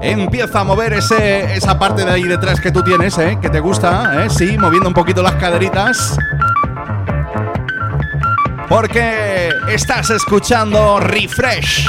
Empieza 0.00 0.60
a 0.60 0.64
mover 0.64 0.92
ese, 0.92 1.56
esa 1.56 1.76
parte 1.76 2.04
de 2.04 2.12
ahí 2.12 2.22
detrás 2.22 2.60
que 2.60 2.70
tú 2.70 2.84
tienes, 2.84 3.18
¿eh? 3.18 3.36
que 3.42 3.50
te 3.50 3.58
gusta, 3.58 4.24
¿eh? 4.24 4.30
sí, 4.30 4.56
moviendo 4.56 4.86
un 4.86 4.94
poquito 4.94 5.22
las 5.22 5.34
caderitas. 5.34 6.16
Porque 8.68 9.50
estás 9.68 10.10
escuchando 10.10 11.00
Refresh. 11.00 11.88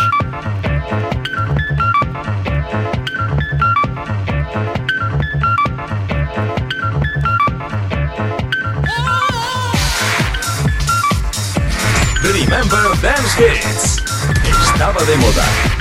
Hits. 13.33 14.03
Estaba 14.43 15.03
de 15.03 15.15
moda. 15.17 15.74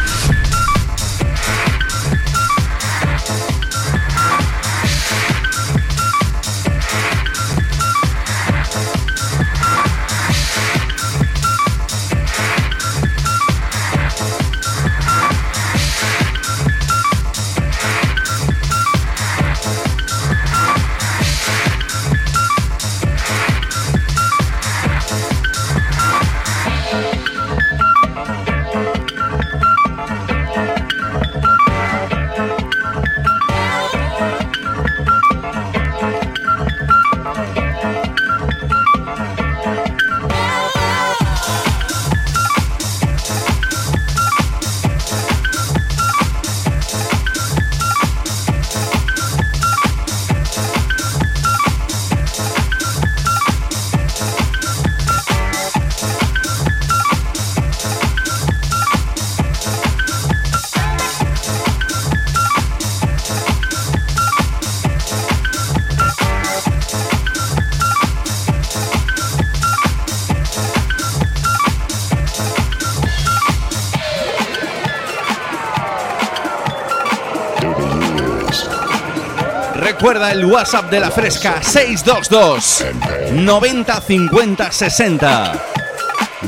Recuerda 80.15 80.33
el 80.33 80.45
WhatsApp 80.45 80.91
de 80.93 81.01
la 81.01 81.11
Fresca 81.11 81.61
622 81.61 82.85
90 83.33 84.01
50 84.01 84.71
60. 84.71 85.53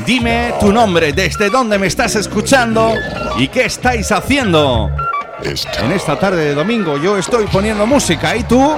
Dime 0.05 0.53
tu 0.57 0.71
nombre, 0.71 1.11
desde 1.11 1.49
dónde 1.49 1.77
me 1.77 1.87
estás 1.87 2.15
escuchando 2.15 2.93
y 3.37 3.49
qué 3.49 3.65
estáis 3.65 4.09
haciendo. 4.13 4.89
En 5.81 5.91
esta 5.91 6.17
tarde 6.17 6.45
de 6.45 6.55
domingo 6.55 6.97
yo 6.97 7.17
estoy 7.17 7.45
poniendo 7.47 7.85
música 7.85 8.37
y 8.37 8.45
tú 8.45 8.73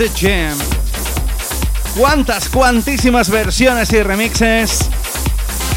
The 0.00 0.08
Jam. 0.18 0.58
Cuántas, 1.94 2.48
cuantísimas 2.48 3.28
versiones 3.28 3.92
y 3.92 4.02
remixes 4.02 4.78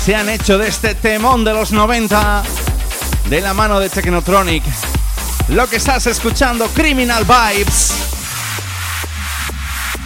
se 0.02 0.16
han 0.16 0.30
hecho 0.30 0.58
de 0.58 0.70
este 0.70 0.96
temón 0.96 1.44
de 1.44 1.52
los 1.52 1.74
90 1.74 2.42
de 3.30 3.42
la 3.42 3.54
mano 3.54 3.82
de 3.82 3.90
Technotronic. 3.90 4.64
Lo 5.50 5.68
que 5.68 5.76
estás 5.76 6.08
escuchando, 6.08 6.70
Criminal 6.70 7.26
Vibes, 7.26 7.92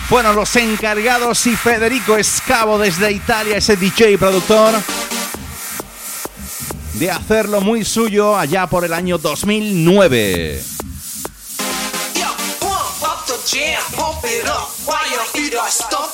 fueron 0.09 0.35
los 0.35 0.55
encargados 0.55 1.45
y 1.45 1.55
Federico 1.55 2.17
Escavo 2.17 2.79
desde 2.79 3.11
Italia, 3.11 3.57
ese 3.57 3.75
DJ 3.75 4.13
y 4.13 4.17
productor, 4.17 4.73
de 6.93 7.11
hacerlo 7.11 7.61
muy 7.61 7.85
suyo 7.85 8.35
allá 8.35 8.65
por 8.65 8.83
el 8.83 8.93
año 8.93 9.19
2009. 9.19 10.76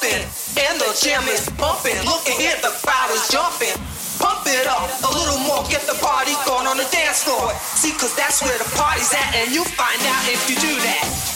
bumping, 0.03 0.27
and 0.59 0.79
the 0.79 0.99
jam 1.01 1.23
is 1.27 1.49
bumping. 1.57 1.95
Look 2.05 2.27
at 2.27 2.61
the 2.61 2.69
crowd 2.83 3.11
is 3.11 3.27
jumping. 3.29 3.73
Pump 4.19 4.45
it 4.47 4.67
up 4.67 4.89
a 5.03 5.11
little 5.11 5.39
more, 5.39 5.63
get 5.69 5.81
the 5.81 5.95
party 5.95 6.33
going 6.45 6.67
on 6.67 6.77
the 6.77 6.87
dance 6.91 7.23
floor. 7.23 7.53
See, 7.75 7.91
cause 7.93 8.15
that's 8.15 8.43
where 8.43 8.57
the 8.57 8.69
party's 8.75 9.13
at, 9.13 9.35
and 9.35 9.51
you 9.51 9.63
find 9.63 9.99
out 10.01 10.23
if 10.27 10.49
you 10.49 10.55
do 10.55 10.75
that. 10.75 11.32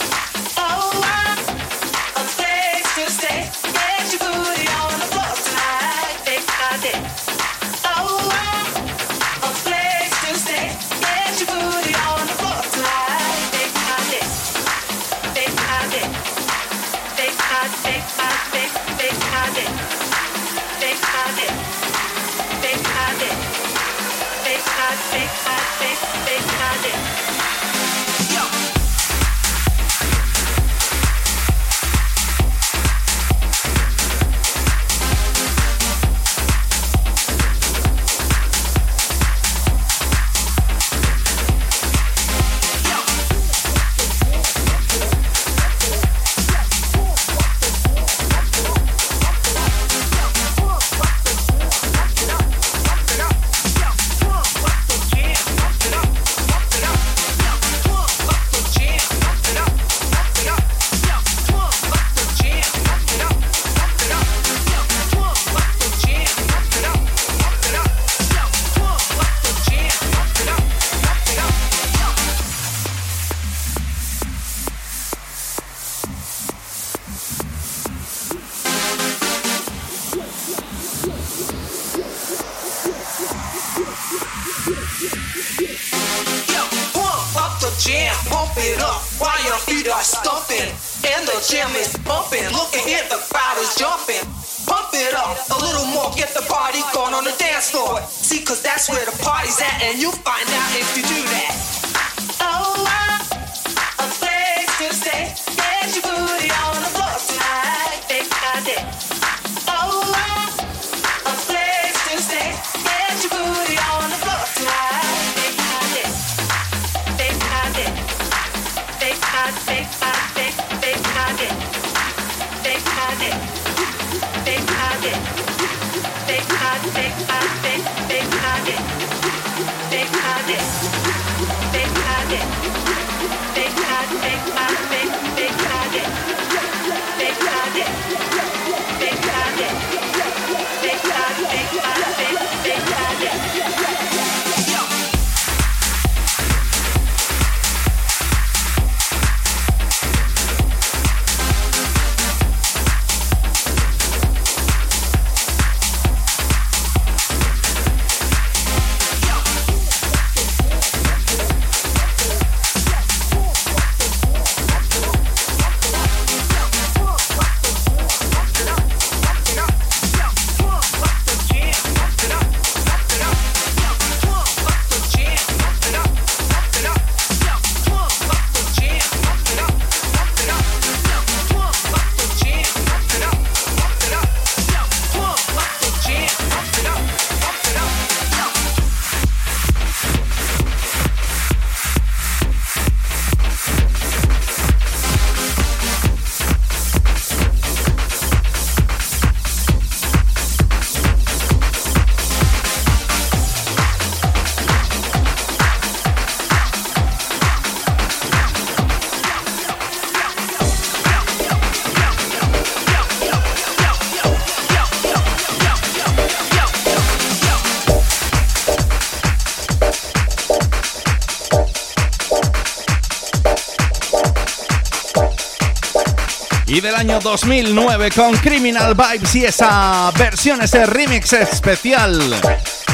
Del 226.81 226.95
año 226.95 227.19
2009 227.19 228.11
con 228.11 228.35
Criminal 228.37 228.93
Vibes 228.93 229.35
y 229.35 229.45
esa 229.45 230.11
versión, 230.11 230.61
ese 230.61 230.85
remix 230.85 231.33
especial 231.33 232.35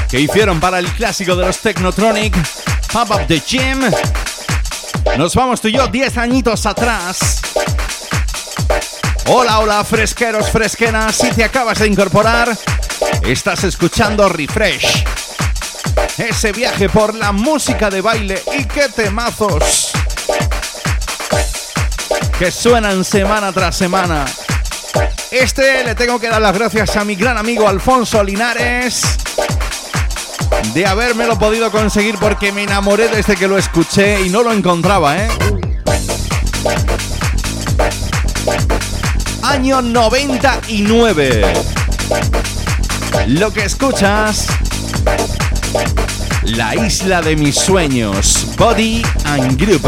que 0.09 0.19
hicieron 0.19 0.59
para 0.59 0.79
el 0.79 0.87
clásico 0.93 1.35
de 1.35 1.47
los 1.47 1.57
Technotronic, 1.59 2.33
Pop 2.93 3.11
Up 3.11 3.27
the 3.27 3.39
Gym. 3.39 3.79
Nos 5.17 5.35
vamos 5.35 5.59
tú 5.59 5.67
y 5.67 5.73
yo 5.73 5.87
10 5.87 6.17
añitos 6.17 6.65
atrás. 6.65 7.41
Hola, 9.25 9.59
hola, 9.59 9.83
fresqueros, 9.83 10.49
fresquenas. 10.49 11.15
Si 11.15 11.31
te 11.31 11.43
acabas 11.43 11.79
de 11.79 11.87
incorporar, 11.87 12.55
estás 13.25 13.63
escuchando 13.65 14.29
Refresh. 14.29 15.03
Ese 16.17 16.51
viaje 16.53 16.87
por 16.89 17.15
la 17.15 17.31
música 17.31 17.89
de 17.89 18.01
baile 18.01 18.41
y 18.57 18.65
qué 18.65 18.87
temazos 18.87 19.91
que 22.37 22.51
suenan 22.51 23.03
semana 23.03 23.51
tras 23.51 23.75
semana. 23.75 24.25
Este 25.31 25.83
le 25.83 25.95
tengo 25.95 26.19
que 26.19 26.29
dar 26.29 26.41
las 26.41 26.53
gracias 26.53 26.95
a 26.95 27.03
mi 27.03 27.15
gran 27.15 27.37
amigo 27.37 27.67
Alfonso 27.67 28.23
Linares 28.23 29.17
de 30.73 30.85
habérmelo 30.85 31.37
podido 31.37 31.71
conseguir 31.71 32.15
porque 32.19 32.51
me 32.51 32.63
enamoré 32.63 33.07
desde 33.07 33.35
que 33.35 33.47
lo 33.47 33.57
escuché 33.57 34.21
y 34.21 34.29
no 34.29 34.43
lo 34.43 34.53
encontraba, 34.53 35.17
¿eh? 35.17 35.27
Año 39.41 39.81
99. 39.81 41.53
Lo 43.27 43.51
que 43.51 43.65
escuchas 43.65 44.47
la 46.43 46.75
isla 46.75 47.21
de 47.21 47.35
mis 47.35 47.55
sueños, 47.55 48.47
Body 48.57 49.01
and 49.25 49.59
Group. 49.59 49.87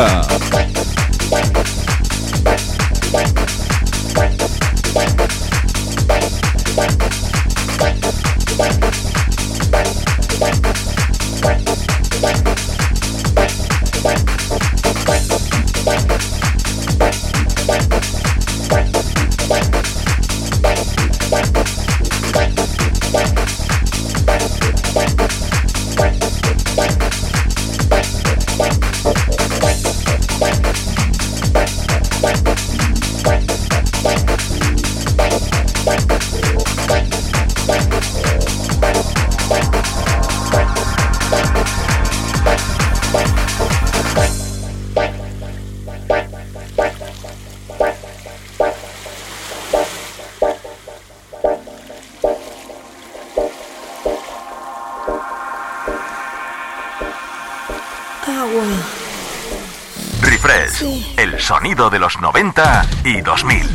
Sonido 61.45 61.91
de 61.91 61.99
los 61.99 62.19
90 62.19 62.87
y 63.03 63.21
2000. 63.21 63.69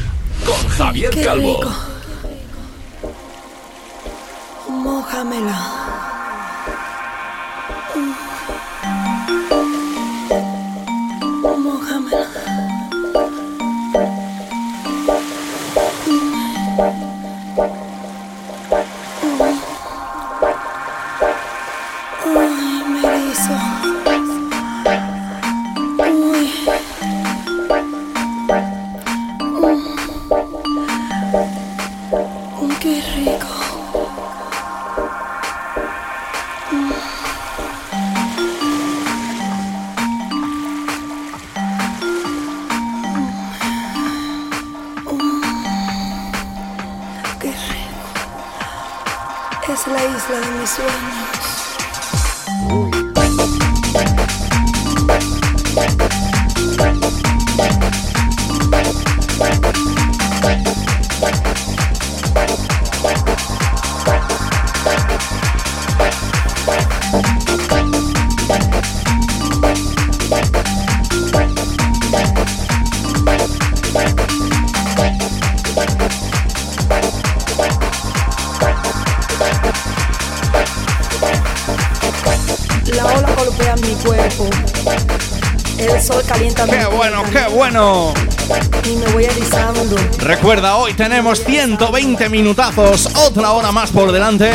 Con 0.44 0.68
Javier 0.70 1.22
Calvo. 1.22 1.89
Es 49.80 49.86
la 49.86 50.04
isla 50.04 50.40
de 50.40 50.50
mis 50.60 50.68
sueños. 50.68 51.10
Bueno! 87.60 88.14
Y 88.86 88.96
me 88.96 89.06
voy. 89.08 89.26
Recuerda, 90.16 90.76
hoy 90.76 90.94
tenemos 90.94 91.44
120 91.44 92.30
minutazos, 92.30 93.14
otra 93.16 93.52
hora 93.52 93.70
más 93.70 93.90
por 93.90 94.12
delante. 94.12 94.50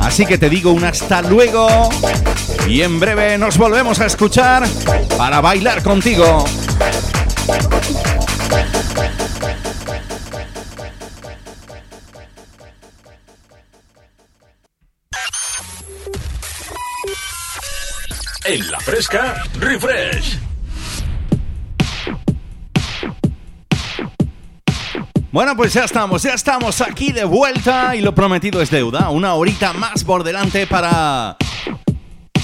Así 0.00 0.26
que 0.26 0.36
te 0.36 0.50
digo 0.50 0.70
un 0.70 0.84
hasta 0.84 1.22
luego. 1.22 1.88
Y 2.68 2.82
en 2.82 3.00
breve 3.00 3.38
nos 3.38 3.56
volvemos 3.56 4.00
a 4.00 4.06
escuchar 4.06 4.68
para 5.16 5.40
bailar 5.40 5.82
contigo. 5.82 6.44
En 18.44 18.70
la 18.70 18.80
fresca, 18.80 19.42
refresh. 19.58 20.43
Bueno, 25.34 25.56
pues 25.56 25.72
ya 25.72 25.82
estamos, 25.82 26.22
ya 26.22 26.34
estamos 26.34 26.80
aquí 26.80 27.10
de 27.10 27.24
vuelta 27.24 27.96
y 27.96 28.00
lo 28.00 28.14
prometido 28.14 28.62
es 28.62 28.70
deuda. 28.70 29.10
Una 29.10 29.34
horita 29.34 29.72
más 29.72 30.04
por 30.04 30.22
delante 30.22 30.68
para 30.68 31.36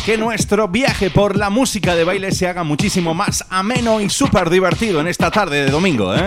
que 0.05 0.19
nuestro 0.19 0.67
viaje 0.67 1.09
por 1.09 1.37
la 1.37 1.51
música 1.51 1.95
de 1.95 2.03
baile 2.03 2.33
se 2.33 2.49
haga 2.49 2.65
muchísimo 2.65 3.15
más 3.15 3.47
ameno 3.49 4.01
y 4.01 4.11
súper 4.11 4.51
divertido 4.51 5.01
en 5.01 5.07
esta 5.07 5.31
tarde 5.31 5.67
de 5.67 5.71
domingo, 5.71 6.13
¿eh? 6.13 6.27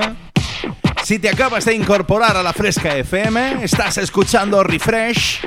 Si 1.03 1.19
te 1.19 1.27
acabas 1.27 1.65
de 1.65 1.75
incorporar 1.75 2.37
a 2.37 2.41
la 2.41 2.53
Fresca 2.53 2.95
FM, 2.95 3.61
estás 3.61 3.97
escuchando 3.97 4.63
Refresh 4.63 5.41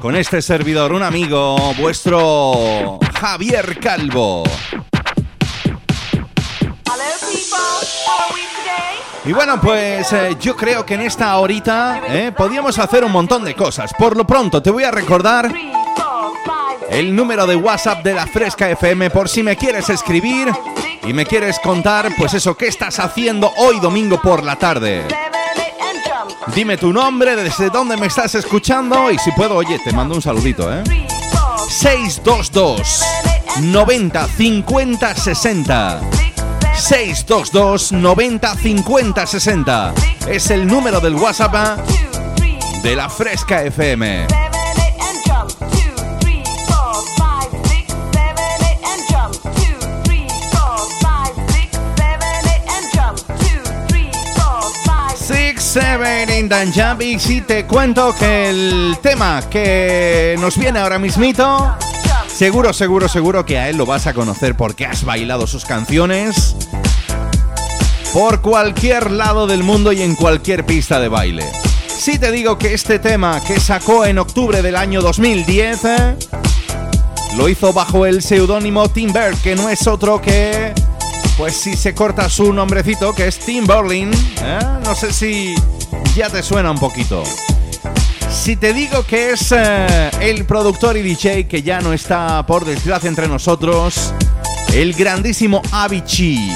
con 0.00 0.16
este 0.16 0.40
servidor, 0.40 0.94
un 0.94 1.02
amigo, 1.02 1.74
vuestro 1.74 2.98
Javier 3.20 3.78
Calvo. 3.78 4.44
Y 9.24 9.32
bueno, 9.32 9.60
pues 9.60 10.12
eh, 10.12 10.36
yo 10.40 10.54
creo 10.54 10.86
que 10.86 10.94
en 10.94 11.00
esta 11.00 11.36
horita 11.36 12.00
eh, 12.06 12.32
podíamos 12.36 12.78
hacer 12.78 13.02
un 13.04 13.10
montón 13.10 13.44
de 13.44 13.56
cosas. 13.56 13.92
Por 13.98 14.16
lo 14.16 14.24
pronto, 14.24 14.62
te 14.62 14.70
voy 14.70 14.84
a 14.84 14.92
recordar 14.92 15.52
el 16.88 17.14
número 17.14 17.44
de 17.46 17.56
WhatsApp 17.56 18.04
de 18.04 18.14
la 18.14 18.26
Fresca 18.28 18.70
FM 18.70 19.10
por 19.10 19.28
si 19.28 19.42
me 19.42 19.56
quieres 19.56 19.88
escribir 19.90 20.52
y 21.02 21.12
me 21.12 21.26
quieres 21.26 21.58
contar, 21.58 22.12
pues 22.16 22.34
eso, 22.34 22.56
qué 22.56 22.68
estás 22.68 23.00
haciendo 23.00 23.52
hoy 23.56 23.80
domingo 23.80 24.22
por 24.22 24.44
la 24.44 24.56
tarde. 24.56 25.04
Dime 26.54 26.76
tu 26.76 26.92
nombre, 26.92 27.34
desde 27.34 27.70
dónde 27.70 27.96
me 27.96 28.06
estás 28.06 28.36
escuchando 28.36 29.10
y 29.10 29.18
si 29.18 29.32
puedo, 29.32 29.56
oye, 29.56 29.80
te 29.84 29.92
mando 29.92 30.14
un 30.14 30.22
saludito, 30.22 30.72
¿eh? 30.72 30.84
622 31.68 33.04
90 33.60 34.28
50 34.28 35.14
60 35.16 36.00
622 36.76 37.92
90 37.92 38.54
50 38.54 39.26
60. 39.26 39.94
Es 40.28 40.50
el 40.50 40.66
número 40.66 41.00
del 41.00 41.14
WhatsApp 41.14 41.54
¿eh? 41.54 42.80
de 42.82 42.94
la 42.94 43.08
Fresca 43.08 43.62
FM. 43.62 44.26
Six, 55.16 55.62
seven 55.62 56.30
in 56.30 56.50
y 57.00 57.18
si 57.18 57.40
te 57.40 57.64
cuento 57.64 58.14
que 58.16 58.50
el 58.50 58.98
tema 59.02 59.42
que 59.50 60.36
nos 60.38 60.56
viene 60.56 60.78
ahora 60.78 60.98
mismito 60.98 61.76
Seguro, 62.36 62.74
seguro, 62.74 63.08
seguro 63.08 63.46
que 63.46 63.56
a 63.56 63.70
él 63.70 63.78
lo 63.78 63.86
vas 63.86 64.06
a 64.06 64.12
conocer 64.12 64.58
porque 64.58 64.84
has 64.84 65.06
bailado 65.06 65.46
sus 65.46 65.64
canciones 65.64 66.54
por 68.12 68.42
cualquier 68.42 69.10
lado 69.10 69.46
del 69.46 69.62
mundo 69.62 69.90
y 69.90 70.02
en 70.02 70.14
cualquier 70.14 70.66
pista 70.66 71.00
de 71.00 71.08
baile. 71.08 71.50
Si 71.88 72.18
te 72.18 72.30
digo 72.30 72.58
que 72.58 72.74
este 72.74 72.98
tema 72.98 73.40
que 73.40 73.58
sacó 73.58 74.04
en 74.04 74.18
octubre 74.18 74.60
del 74.60 74.76
año 74.76 75.00
2010 75.00 75.84
eh, 75.86 76.16
lo 77.38 77.48
hizo 77.48 77.72
bajo 77.72 78.04
el 78.04 78.20
seudónimo 78.20 78.90
Timber, 78.90 79.34
que 79.36 79.56
no 79.56 79.70
es 79.70 79.86
otro 79.86 80.20
que, 80.20 80.74
pues 81.38 81.56
si 81.56 81.74
se 81.74 81.94
corta 81.94 82.28
su 82.28 82.52
nombrecito, 82.52 83.14
que 83.14 83.28
es 83.28 83.38
Tim 83.38 83.66
Berlin, 83.66 84.10
¿eh? 84.42 84.58
no 84.84 84.94
sé 84.94 85.10
si 85.10 85.54
ya 86.14 86.28
te 86.28 86.42
suena 86.42 86.70
un 86.70 86.78
poquito. 86.78 87.22
Si 88.36 88.54
te 88.54 88.72
digo 88.72 89.04
que 89.04 89.32
es 89.32 89.50
eh, 89.50 90.10
el 90.20 90.44
productor 90.44 90.96
y 90.96 91.02
DJ 91.02 91.48
que 91.48 91.62
ya 91.62 91.80
no 91.80 91.92
está, 91.92 92.46
por 92.46 92.64
desgracia, 92.64 93.08
entre 93.08 93.26
nosotros, 93.26 94.14
el 94.72 94.92
grandísimo 94.92 95.62
Avicii. 95.72 96.52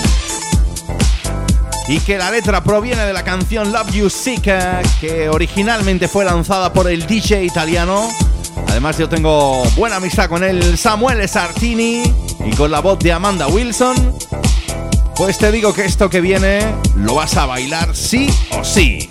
Y 1.89 1.99
que 2.01 2.17
la 2.17 2.31
letra 2.31 2.63
proviene 2.63 3.05
de 3.05 3.13
la 3.13 3.25
canción 3.25 3.73
Love 3.73 3.91
You 3.91 4.11
Sick, 4.11 4.47
eh, 4.47 4.83
que 5.01 5.29
originalmente 5.29 6.07
fue 6.07 6.25
lanzada 6.25 6.73
por 6.73 6.89
el 6.89 7.07
DJ 7.07 7.45
italiano. 7.45 8.09
Además, 8.69 8.97
yo 8.97 9.09
tengo 9.09 9.65
buena 9.75 9.97
amistad 9.97 10.29
con 10.29 10.45
él, 10.45 10.79
Samuel 10.79 11.29
Sartini, 11.29 12.05
y 12.45 12.55
con 12.57 12.71
la 12.71 12.79
voz 12.81 13.01
de 13.01 13.13
Amanda 13.13 13.49
Wilson. 13.49 14.15
Pues 15.17 15.39
te 15.39 15.51
digo 15.51 15.75
que 15.75 15.87
esto 15.87 16.09
que 16.09 16.21
viene 16.21 16.61
lo 16.95 17.17
vas 17.17 17.37
a 17.37 17.47
bailar 17.47 17.97
sí 17.97 18.31
o 18.53 18.63
sí. 18.63 19.09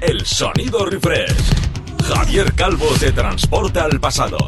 El 0.00 0.24
sonido 0.24 0.86
refresh. 0.86 1.34
Javier 2.06 2.52
Calvo 2.54 2.86
te 3.00 3.10
transporta 3.10 3.82
al 3.82 3.98
pasado. 3.98 4.38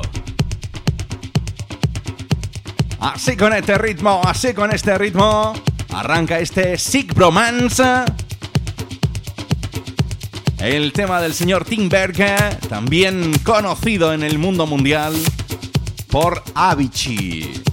Así 3.00 3.36
con 3.36 3.52
este 3.52 3.76
ritmo, 3.78 4.20
así 4.24 4.54
con 4.54 4.70
este 4.72 4.96
ritmo, 4.96 5.54
arranca 5.92 6.38
este 6.38 6.78
Sick 6.78 7.14
Bromance. 7.14 8.04
El 10.58 10.92
tema 10.92 11.20
del 11.20 11.34
señor 11.34 11.64
Tim 11.64 11.88
Berger, 11.88 12.54
también 12.68 13.32
conocido 13.42 14.12
en 14.12 14.22
el 14.22 14.38
mundo 14.38 14.68
mundial 14.68 15.14
por 16.10 16.44
Avicii. 16.54 17.71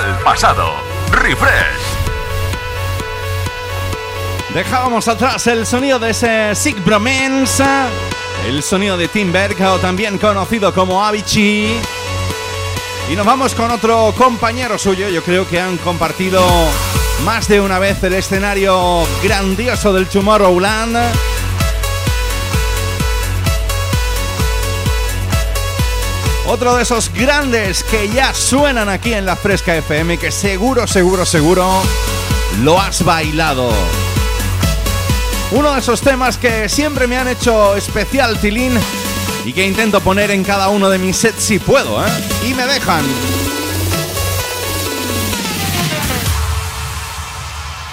Al 0.00 0.18
pasado. 0.20 0.72
Refresh. 1.12 1.50
Dejábamos 4.54 5.06
atrás 5.08 5.46
el 5.46 5.66
sonido 5.66 5.98
de 5.98 6.10
ese 6.10 6.54
Sick 6.54 6.82
Bromance, 6.82 7.62
el 8.46 8.62
sonido 8.62 8.96
de 8.96 9.08
Tim 9.08 9.30
Berg, 9.30 9.60
o 9.62 9.78
también 9.78 10.16
conocido 10.16 10.72
como 10.72 11.04
Avicii. 11.04 11.78
Y 13.10 13.16
nos 13.16 13.26
vamos 13.26 13.54
con 13.54 13.70
otro 13.70 14.14
compañero 14.16 14.78
suyo, 14.78 15.08
yo 15.08 15.22
creo 15.22 15.46
que 15.46 15.60
han 15.60 15.76
compartido 15.78 16.42
más 17.24 17.46
de 17.48 17.60
una 17.60 17.78
vez 17.78 18.02
el 18.02 18.14
escenario 18.14 19.02
grandioso 19.22 19.92
del 19.92 20.08
Tomorrowland. 20.08 20.96
Otro 26.52 26.74
de 26.74 26.82
esos 26.82 27.12
grandes 27.14 27.84
que 27.84 28.08
ya 28.08 28.34
suenan 28.34 28.88
aquí 28.88 29.12
en 29.12 29.24
la 29.24 29.36
Fresca 29.36 29.76
FM, 29.76 30.18
que 30.18 30.32
seguro, 30.32 30.84
seguro, 30.88 31.24
seguro 31.24 31.80
lo 32.64 32.80
has 32.80 33.04
bailado. 33.04 33.70
Uno 35.52 35.72
de 35.72 35.78
esos 35.78 36.00
temas 36.00 36.38
que 36.38 36.68
siempre 36.68 37.06
me 37.06 37.16
han 37.16 37.28
hecho 37.28 37.76
especial 37.76 38.36
tilín 38.40 38.76
y 39.44 39.52
que 39.52 39.64
intento 39.64 40.00
poner 40.00 40.32
en 40.32 40.42
cada 40.42 40.70
uno 40.70 40.90
de 40.90 40.98
mis 40.98 41.18
sets 41.18 41.40
si 41.40 41.60
puedo, 41.60 42.04
¿eh? 42.04 42.10
Y 42.44 42.54
me 42.54 42.66
dejan. 42.66 43.04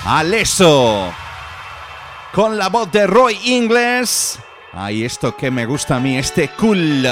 Aleso. 0.03 1.14
Con 2.34 2.58
la 2.58 2.70
voz 2.70 2.91
de 2.91 3.05
Roy 3.05 3.38
Ingles. 3.43 4.39
Ay, 4.74 5.05
esto 5.05 5.38
que 5.38 5.51
me 5.51 5.68
gusta 5.68 5.97
a 5.97 5.99
mí, 5.99 6.18
este 6.18 6.49
cool. 6.49 7.08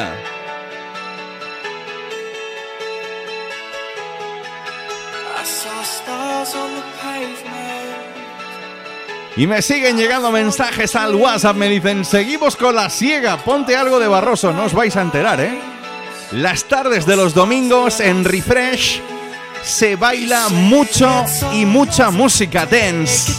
Y 9.37 9.47
me 9.47 9.61
siguen 9.61 9.97
llegando 9.97 10.31
mensajes 10.31 10.95
al 10.95 11.13
WhatsApp, 11.13 11.57
me 11.57 11.67
dicen, 11.67 12.05
seguimos 12.05 12.55
con 12.55 12.73
la 12.73 12.89
siega, 12.89 13.35
ponte 13.37 13.75
algo 13.75 13.99
de 13.99 14.07
Barroso, 14.07 14.53
no 14.53 14.63
os 14.63 14.73
vais 14.73 14.95
a 14.95 15.01
enterar, 15.01 15.41
¿eh? 15.41 15.59
Las 16.31 16.63
tardes 16.63 17.05
de 17.05 17.17
los 17.17 17.33
domingos 17.33 17.99
en 17.99 18.23
Refresh 18.23 19.01
se 19.61 19.97
baila 19.97 20.47
mucho 20.47 21.25
y 21.51 21.65
mucha 21.65 22.11
música 22.11 22.65
dance. 22.65 23.33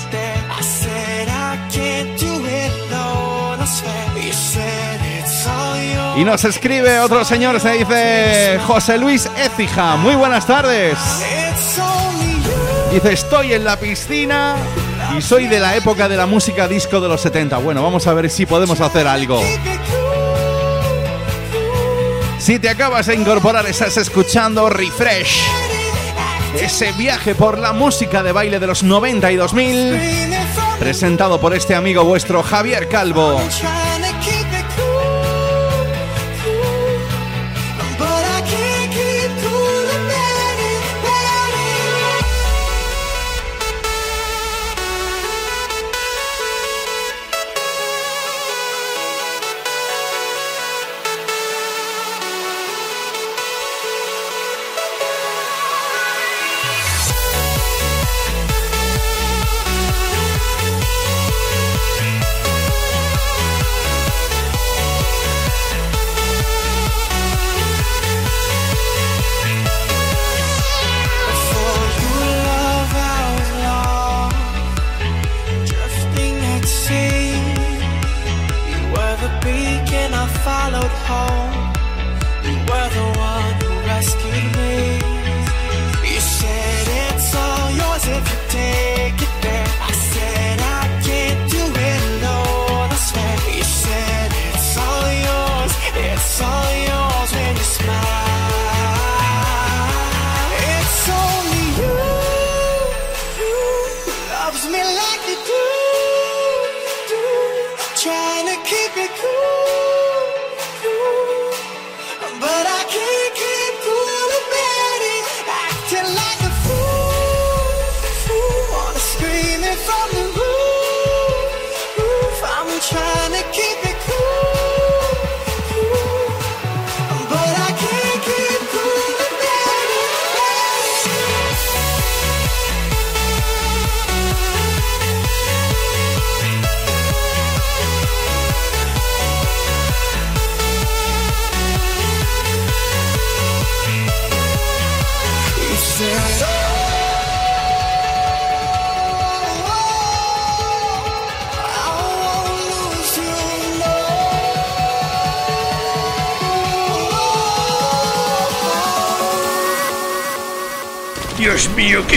Y 6.16 6.24
nos 6.24 6.44
escribe 6.44 7.01
otro 7.01 7.24
señor, 7.24 7.59
se 7.59 7.72
dice 7.72 8.61
José 8.66 8.99
Luis 8.99 9.30
Écija. 9.36 9.97
Muy 9.97 10.14
buenas 10.14 10.47
tardes. 10.47 10.99
Dice, 12.92 13.12
estoy 13.12 13.55
en 13.55 13.64
la 13.64 13.78
piscina 13.78 14.57
y 15.15 15.23
soy 15.23 15.47
de 15.47 15.61
la 15.61 15.77
época 15.77 16.09
de 16.09 16.17
la 16.17 16.27
música 16.27 16.69
disco 16.69 17.01
de 17.01 17.09
los 17.09 17.21
70. 17.21 17.59
Bueno, 17.59 17.83
vamos 17.83 18.07
a 18.07 18.15
ver 18.15 18.31
si 18.31 18.47
podemos 18.47 18.81
hacer 18.81 19.07
algo. 19.07 19.41
Si 22.39 22.59
te 22.59 22.69
acabas 22.69 23.07
de 23.07 23.15
incorporar, 23.15 23.67
estás 23.67 23.97
escuchando 23.97 24.69
Refresh. 24.69 25.43
Ese 26.61 26.93
viaje 26.93 27.35
por 27.35 27.59
la 27.59 27.73
música 27.73 28.23
de 28.23 28.33
baile 28.33 28.59
de 28.59 28.67
los 28.67 28.83
90 28.83 29.33
y 29.33 29.37
2000. 29.37 30.01
Presentado 30.79 31.41
por 31.41 31.55
este 31.55 31.75
amigo 31.75 32.05
vuestro 32.05 32.43
Javier 32.43 32.89
Calvo. 32.89 33.41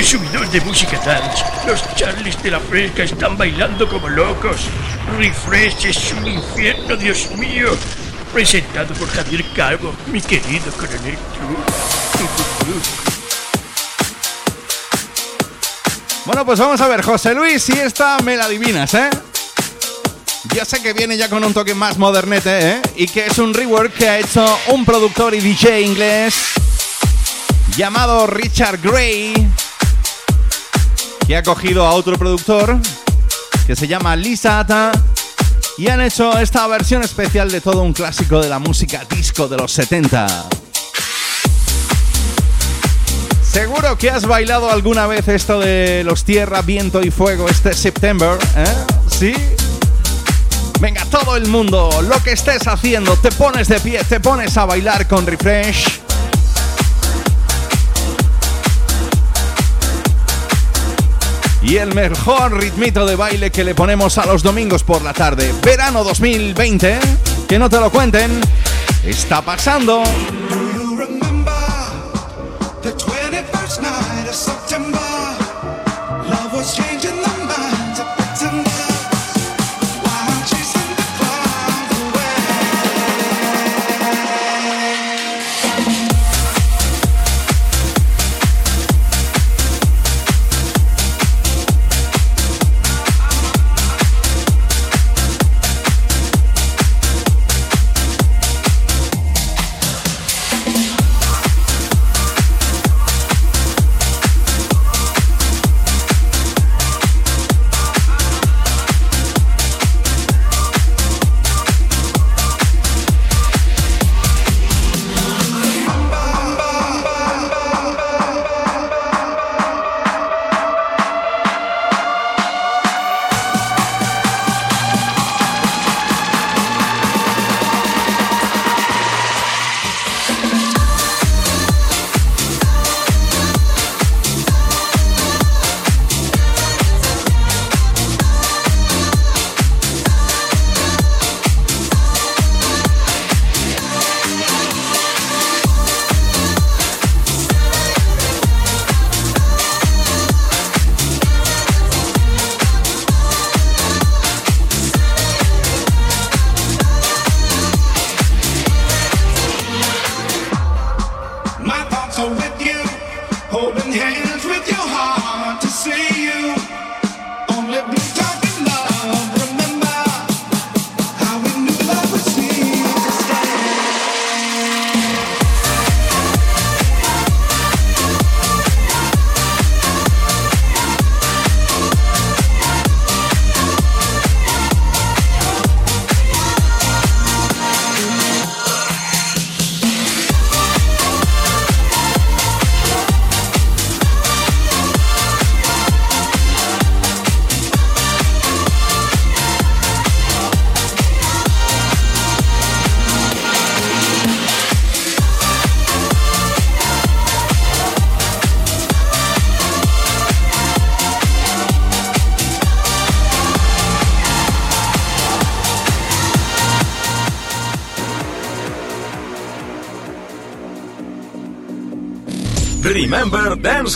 Qué 0.01 0.59
de 0.59 0.61
música 0.61 0.97
dance. 1.05 1.43
Los 1.67 1.83
Charlies 1.95 2.41
de 2.41 2.51
la 2.51 2.59
Fresca 2.59 3.03
están 3.03 3.37
bailando 3.37 3.87
como 3.89 4.07
locos. 4.07 4.61
Refresh 5.17 5.87
es 5.87 6.13
un 6.13 6.25
infierno, 6.25 6.95
Dios 6.95 7.29
mío. 7.31 7.69
Presentado 8.33 8.93
por 8.93 9.09
Javier 9.09 9.43
Calvo, 9.53 9.93
mi 10.07 10.21
querido 10.21 10.71
coronel 10.71 11.17
Cruz. 11.33 12.85
Bueno, 16.25 16.45
pues 16.45 16.59
vamos 16.59 16.79
a 16.79 16.87
ver, 16.87 17.01
José 17.01 17.33
Luis, 17.33 17.61
si 17.61 17.73
esta 17.73 18.19
me 18.19 18.37
la 18.37 18.45
adivinas, 18.45 18.93
¿eh? 18.93 19.09
Ya 20.55 20.63
sé 20.63 20.81
que 20.81 20.93
viene 20.93 21.17
ya 21.17 21.29
con 21.29 21.43
un 21.43 21.53
toque 21.53 21.75
más 21.75 21.97
modernete, 21.97 22.69
¿eh? 22.69 22.81
Y 22.95 23.07
que 23.07 23.25
es 23.25 23.37
un 23.37 23.53
rework 23.53 23.93
que 23.93 24.07
ha 24.07 24.19
hecho 24.19 24.45
un 24.67 24.85
productor 24.85 25.33
y 25.35 25.41
DJ 25.41 25.81
inglés 25.81 26.35
llamado 27.75 28.27
Richard 28.27 28.79
Gray, 28.81 29.33
que 31.29 31.37
ha 31.37 31.43
cogido 31.43 31.85
a 31.85 31.91
otro 31.91 32.17
productor 32.17 32.79
que 33.67 33.75
se 33.75 33.87
llama 33.87 34.15
Lisa 34.15 34.57
Ata 34.57 34.91
y 35.77 35.87
han 35.87 36.01
hecho 36.01 36.35
esta 36.39 36.65
versión 36.65 37.03
especial 37.03 37.51
de 37.51 37.61
todo 37.61 37.83
un 37.83 37.93
clásico 37.93 38.41
de 38.41 38.49
la 38.49 38.57
música 38.57 39.05
disco 39.07 39.47
de 39.47 39.57
los 39.57 39.71
70. 39.71 40.25
Seguro 43.43 43.95
que 43.95 44.09
has 44.09 44.25
bailado 44.25 44.71
alguna 44.71 45.05
vez 45.05 45.27
esto 45.27 45.59
de 45.59 46.03
los 46.03 46.23
tierra, 46.23 46.63
viento 46.63 47.03
y 47.03 47.11
fuego 47.11 47.47
este 47.47 47.73
September, 47.73 48.35
¿eh? 48.57 48.65
¿Sí? 49.07 49.33
Venga, 50.79 51.05
todo 51.11 51.35
el 51.35 51.45
mundo, 51.47 51.91
lo 52.09 52.23
que 52.23 52.31
estés 52.31 52.67
haciendo, 52.67 53.15
te 53.17 53.31
pones 53.31 53.67
de 53.67 53.79
pie, 53.79 54.03
te 54.03 54.19
pones 54.19 54.57
a 54.57 54.65
bailar 54.65 55.07
con 55.07 55.27
Refresh. 55.27 56.08
Y 61.61 61.77
el 61.77 61.93
mejor 61.93 62.57
ritmito 62.57 63.05
de 63.05 63.15
baile 63.15 63.51
que 63.51 63.63
le 63.63 63.75
ponemos 63.75 64.17
a 64.17 64.25
los 64.25 64.43
domingos 64.43 64.83
por 64.83 65.01
la 65.01 65.13
tarde. 65.13 65.53
Verano 65.63 66.03
2020, 66.03 66.99
que 67.47 67.59
no 67.59 67.69
te 67.69 67.79
lo 67.79 67.91
cuenten, 67.91 68.41
está 69.03 69.41
pasando. 69.41 70.03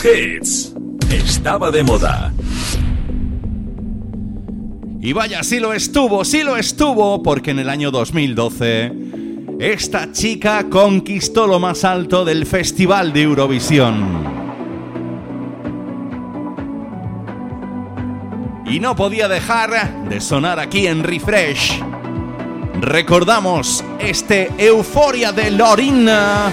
Hits. 0.02 0.72
Estaba 1.10 1.70
de 1.70 1.84
moda. 1.84 2.32
Y 5.00 5.12
vaya, 5.12 5.42
sí 5.42 5.60
lo 5.60 5.74
estuvo, 5.74 6.24
sí 6.24 6.42
lo 6.42 6.56
estuvo, 6.56 7.22
porque 7.22 7.50
en 7.50 7.58
el 7.58 7.68
año 7.68 7.90
2012 7.90 8.92
esta 9.60 10.10
chica 10.10 10.66
conquistó 10.70 11.46
lo 11.46 11.60
más 11.60 11.84
alto 11.84 12.24
del 12.24 12.46
Festival 12.46 13.12
de 13.12 13.22
Eurovisión. 13.22 14.24
Y 18.66 18.80
no 18.80 18.96
podía 18.96 19.28
dejar 19.28 20.08
de 20.08 20.20
sonar 20.20 20.58
aquí 20.58 20.86
en 20.86 21.04
Refresh. 21.04 21.80
Recordamos 22.80 23.84
este 23.98 24.50
Euforia 24.58 25.32
de 25.32 25.50
Lorina. 25.50 26.50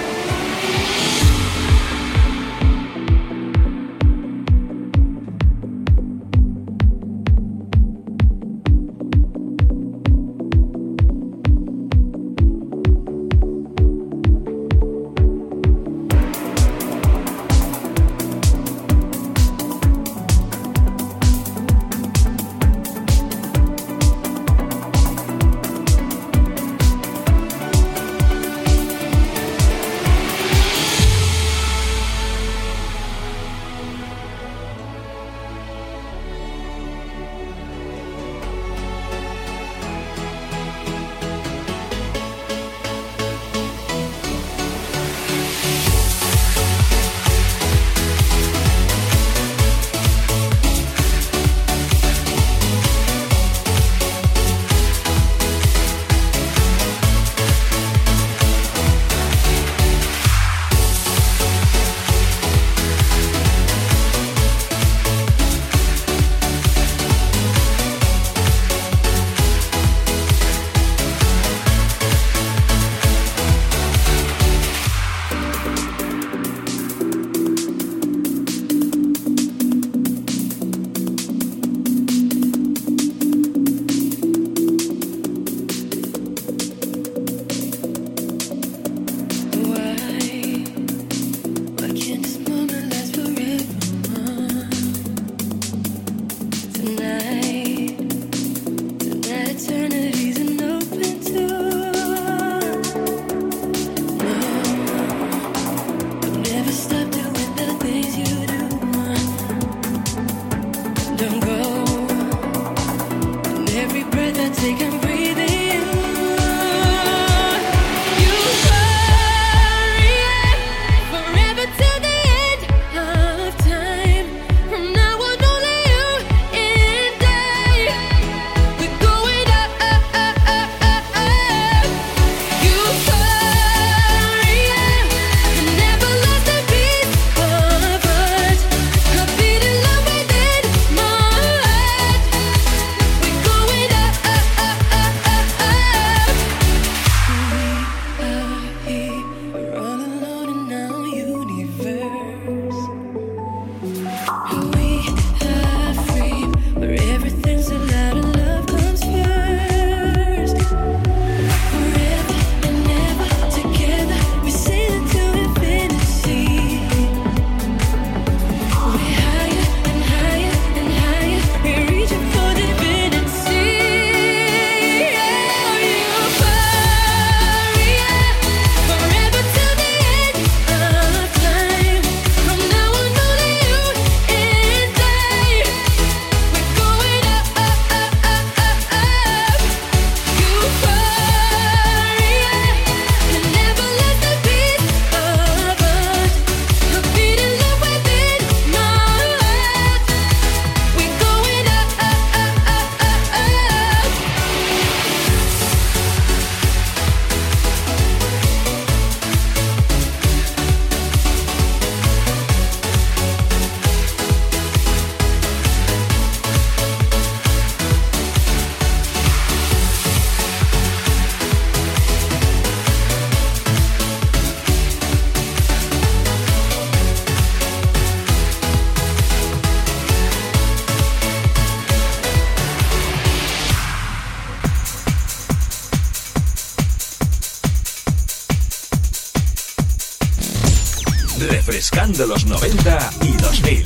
Refrescando 241.82 242.26
los 242.26 242.46
90 242.46 243.10
y 243.22 243.32
2000. 243.32 243.84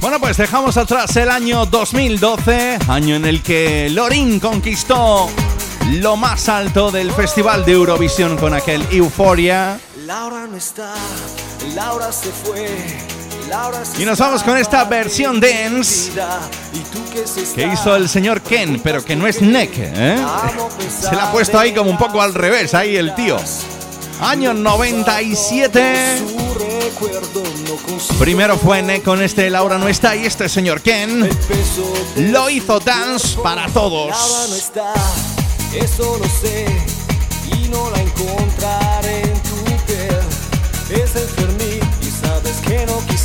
Bueno, 0.00 0.20
pues 0.20 0.36
dejamos 0.36 0.76
atrás 0.76 1.16
el 1.16 1.28
año 1.28 1.66
2012, 1.66 2.78
año 2.86 3.16
en 3.16 3.24
el 3.24 3.42
que 3.42 3.90
Lorin 3.90 4.38
conquistó 4.38 5.28
lo 5.94 6.16
más 6.16 6.48
alto 6.48 6.92
del 6.92 7.10
Festival 7.10 7.64
de 7.64 7.72
Eurovisión 7.72 8.36
con 8.36 8.54
aquel 8.54 8.86
Euphoria. 8.92 9.80
Laura 10.06 10.46
no 10.46 10.56
está, 10.56 10.94
Laura 11.74 12.12
se 12.12 12.30
fue. 12.30 13.19
Y 13.98 14.04
nos 14.04 14.18
vamos 14.18 14.42
con 14.42 14.56
esta 14.56 14.84
versión 14.84 15.40
dance 15.40 16.10
¿Y 16.72 16.78
tú 16.92 17.00
qué 17.12 17.26
se 17.26 17.52
que 17.54 17.66
hizo 17.66 17.96
el 17.96 18.08
señor 18.08 18.40
Ken, 18.42 18.80
pero 18.82 19.04
que 19.04 19.16
no 19.16 19.26
es 19.26 19.42
Neck, 19.42 19.72
¿eh? 19.76 20.16
Se 20.88 21.14
la 21.14 21.24
ha 21.24 21.32
puesto 21.32 21.58
ahí 21.58 21.74
como 21.74 21.90
un 21.90 21.98
poco 21.98 22.22
al 22.22 22.34
revés, 22.34 22.74
ahí 22.74 22.96
el 22.96 23.14
tío. 23.14 23.36
Año 24.20 24.52
97. 24.52 26.22
Primero 28.18 28.58
fue 28.58 28.82
Neck 28.82 29.02
con 29.02 29.22
este 29.22 29.48
Laura 29.50 29.78
no 29.78 29.88
está 29.88 30.14
y 30.14 30.26
este 30.26 30.48
señor 30.48 30.82
Ken 30.82 31.28
lo 32.16 32.50
hizo 32.50 32.78
dance 32.80 33.38
para 33.42 33.66
todos. 33.68 34.14
eso 35.74 36.18
lo 36.18 36.28
sé. 36.28 36.66
Y 37.56 37.68
no 37.68 37.90
la 37.90 38.00
encontraré 38.00 39.22
en 39.22 39.42
tu 39.42 39.64
piel. 39.86 40.20
Es 40.90 41.16
enfermí 41.16 41.80
y 42.02 42.10
sabes 42.10 42.56
que 42.66 42.84
no 42.86 42.98
quisiera 43.06 43.19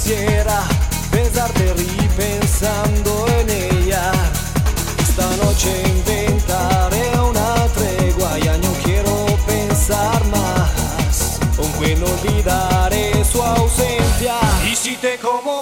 besarte 1.11 1.73
y 1.79 2.07
pensando 2.09 3.25
en 3.39 3.49
ella. 3.49 4.11
Esta 4.99 5.27
noche 5.43 5.83
inventaré 5.87 7.19
una 7.19 7.67
tregua, 7.73 8.37
ya 8.37 8.55
no 8.57 8.71
quiero 8.83 9.25
pensar 9.47 10.23
más. 10.25 11.39
Aunque 11.57 11.95
no 11.95 12.05
olvidaré 12.05 13.23
su 13.25 13.41
ausencia. 13.41 14.35
Y 14.71 14.75
si 14.75 14.95
te 14.97 15.17
como 15.17 15.54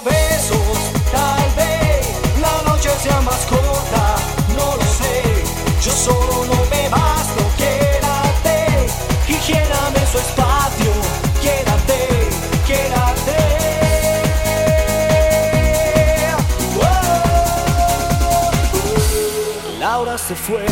fue, 20.34 20.66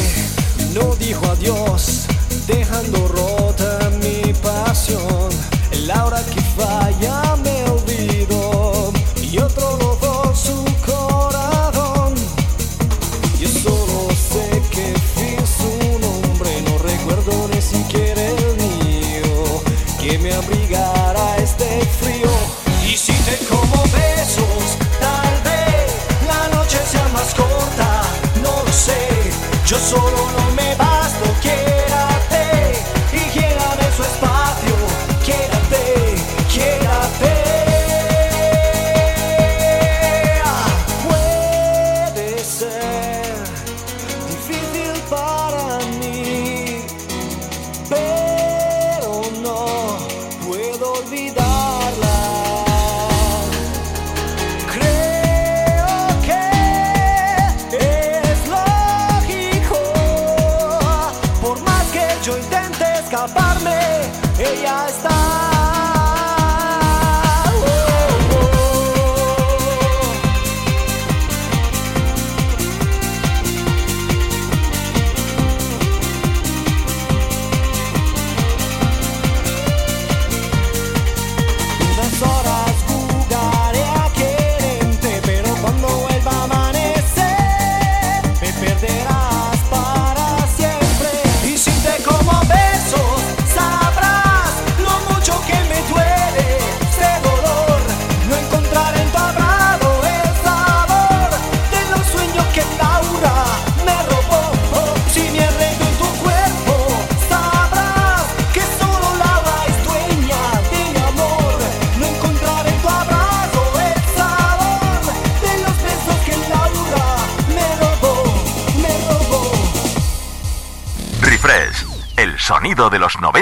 no 0.75 0.95
dijo 0.97 1.25
adiós, 1.31 2.07
dejando 2.47 3.02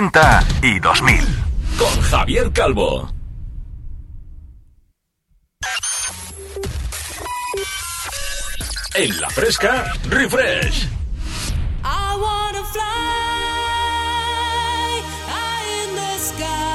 90 0.00 0.44
y 0.62 0.80
2000. 0.80 1.20
Con 1.76 2.00
Javier 2.00 2.50
Calvo. 2.52 3.06
En 8.94 9.20
la 9.20 9.28
fresca, 9.28 9.92
refresh. 10.08 10.88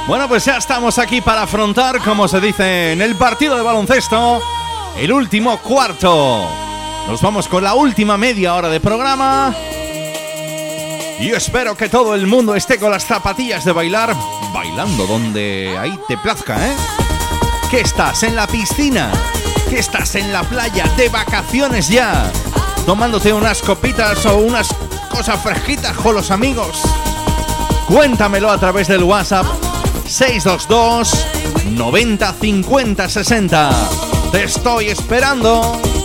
Bueno, 0.06 0.28
pues 0.28 0.44
ya 0.44 0.58
estamos 0.58 1.00
aquí 1.00 1.20
para 1.20 1.42
afrontar, 1.42 2.00
como 2.02 2.28
se 2.28 2.40
dice 2.40 2.92
en 2.92 3.02
el 3.02 3.16
partido 3.16 3.56
de 3.56 3.62
baloncesto, 3.64 4.40
el 4.98 5.12
último 5.12 5.58
cuarto. 5.58 6.48
Nos 7.08 7.20
vamos 7.20 7.48
con 7.48 7.64
la 7.64 7.74
última 7.74 8.16
media 8.16 8.54
hora 8.54 8.68
de 8.68 8.78
programa. 8.78 9.52
Y 11.18 11.30
espero 11.32 11.76
que 11.76 11.88
todo 11.88 12.14
el 12.14 12.26
mundo 12.26 12.54
esté 12.54 12.78
con 12.78 12.90
las 12.90 13.04
zapatillas 13.04 13.64
de 13.64 13.72
bailar, 13.72 14.14
bailando 14.52 15.06
donde 15.06 15.76
ahí 15.78 15.98
te 16.06 16.18
plazca, 16.18 16.56
¿eh? 16.66 16.76
Que 17.70 17.80
estás 17.80 18.22
en 18.22 18.36
la 18.36 18.46
piscina, 18.46 19.10
que 19.70 19.78
estás 19.78 20.14
en 20.14 20.30
la 20.30 20.42
playa, 20.42 20.84
de 20.96 21.08
vacaciones 21.08 21.88
ya, 21.88 22.30
tomándote 22.84 23.32
unas 23.32 23.62
copitas 23.62 24.26
o 24.26 24.36
unas 24.36 24.68
cosas 25.10 25.42
fresquitas 25.42 25.96
con 25.96 26.14
los 26.14 26.30
amigos. 26.30 26.82
Cuéntamelo 27.86 28.50
a 28.50 28.58
través 28.58 28.88
del 28.88 29.02
WhatsApp 29.02 29.46
622 30.06 31.26
90 31.70 32.32
50 32.34 33.08
60. 33.08 33.70
Te 34.32 34.44
estoy 34.44 34.88
esperando. 34.88 35.95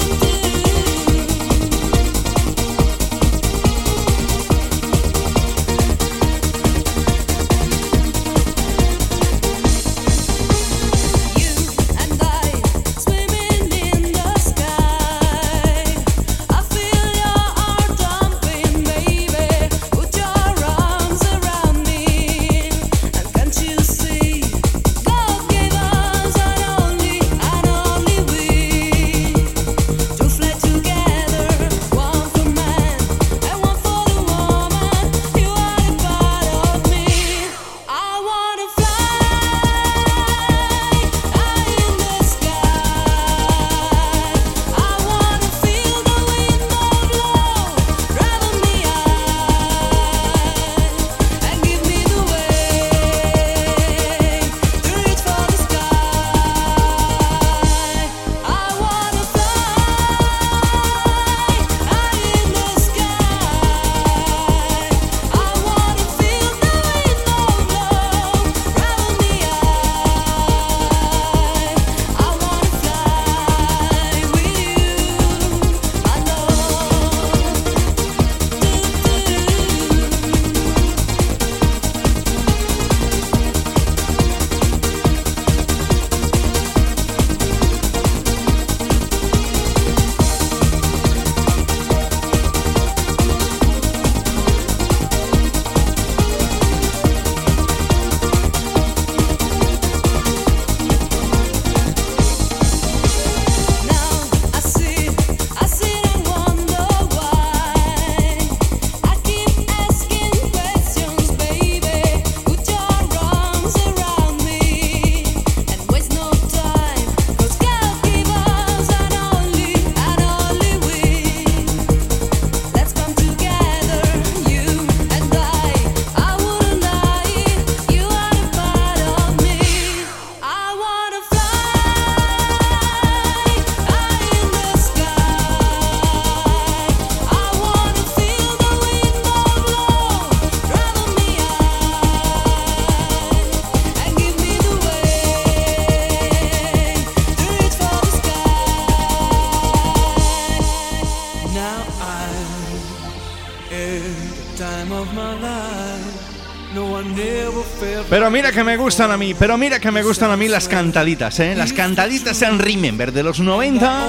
Mira 158.32 158.52
que 158.52 158.64
me 158.64 158.78
gustan 158.78 159.12
a 159.12 159.18
mí, 159.18 159.34
pero 159.34 159.58
mira 159.58 159.80
que 159.80 159.92
me 159.92 160.02
gustan 160.02 160.32
a 160.32 160.38
mí 160.38 160.48
las 160.48 160.68
cantaditas, 160.68 161.40
¿eh? 161.40 161.54
Las 161.56 161.74
cantaditas 161.74 162.42
en 162.42 162.60
Remember 162.60 163.12
de 163.12 163.24
los 163.24 163.40
90. 163.40 164.08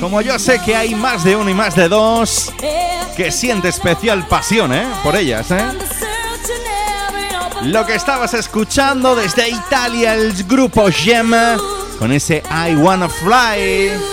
Como 0.00 0.20
yo 0.20 0.38
sé 0.38 0.60
que 0.64 0.74
hay 0.74 0.94
más 0.94 1.22
de 1.22 1.36
uno 1.36 1.50
y 1.50 1.54
más 1.54 1.76
de 1.76 1.88
dos, 1.88 2.52
que 3.16 3.30
siente 3.30 3.68
especial 3.68 4.26
pasión, 4.26 4.72
¿eh? 4.72 4.86
Por 5.04 5.16
ellas, 5.16 5.50
¿eh? 5.50 5.64
Lo 7.62 7.86
que 7.86 7.94
estabas 7.94 8.34
escuchando 8.34 9.14
desde 9.14 9.48
Italia, 9.48 10.14
el 10.14 10.32
grupo 10.44 10.90
Gem, 10.90 11.32
con 11.98 12.10
ese 12.10 12.42
I 12.50 12.74
Wanna 12.74 13.08
Fly. 13.08 14.11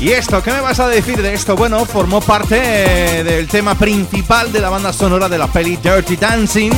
¿Y 0.00 0.12
esto? 0.12 0.42
¿Qué 0.42 0.50
me 0.50 0.60
vas 0.62 0.80
a 0.80 0.88
decir 0.88 1.20
de 1.20 1.34
esto? 1.34 1.54
Bueno, 1.54 1.84
formó 1.84 2.22
parte 2.22 2.58
eh, 2.58 3.22
del 3.22 3.46
tema 3.46 3.74
principal 3.74 4.50
de 4.50 4.58
la 4.58 4.70
banda 4.70 4.94
sonora 4.94 5.28
de 5.28 5.36
la 5.36 5.46
peli 5.46 5.76
Dirty 5.76 6.16
Dancing. 6.16 6.72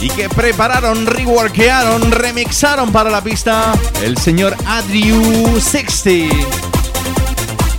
Y 0.00 0.08
que 0.08 0.30
prepararon, 0.30 1.04
reworkearon, 1.04 2.10
remixaron 2.10 2.90
para 2.90 3.10
la 3.10 3.20
pista 3.20 3.74
el 4.02 4.16
señor 4.16 4.56
Adriu 4.66 5.60
60. 5.60 6.34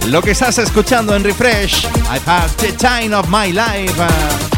Lo 0.09 0.21
que 0.21 0.31
estás 0.31 0.59
escuchando 0.59 1.15
en 1.15 1.23
Refresh, 1.23 1.85
I've 2.11 2.27
had 2.27 2.49
the 2.57 2.71
time 2.73 3.15
of 3.15 3.27
my 3.29 3.51
life. 3.51 4.48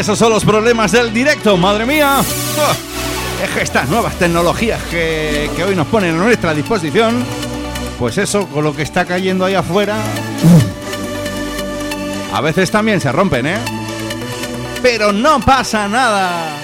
Esos 0.00 0.18
son 0.18 0.30
los 0.30 0.46
problemas 0.46 0.92
del 0.92 1.12
directo, 1.12 1.58
madre 1.58 1.84
mía. 1.84 2.20
Oh, 2.20 3.44
es 3.44 3.50
que 3.50 3.60
estas 3.60 3.86
nuevas 3.90 4.14
tecnologías 4.14 4.82
que, 4.84 5.50
que 5.54 5.62
hoy 5.62 5.76
nos 5.76 5.86
ponen 5.88 6.14
a 6.14 6.18
nuestra 6.18 6.54
disposición, 6.54 7.22
pues 7.98 8.16
eso, 8.16 8.46
con 8.46 8.64
lo 8.64 8.74
que 8.74 8.82
está 8.82 9.04
cayendo 9.04 9.44
ahí 9.44 9.54
afuera, 9.54 9.98
a 12.32 12.40
veces 12.40 12.70
también 12.70 12.98
se 12.98 13.12
rompen, 13.12 13.46
¿eh? 13.46 13.58
Pero 14.80 15.12
no 15.12 15.38
pasa 15.40 15.86
nada. 15.86 16.59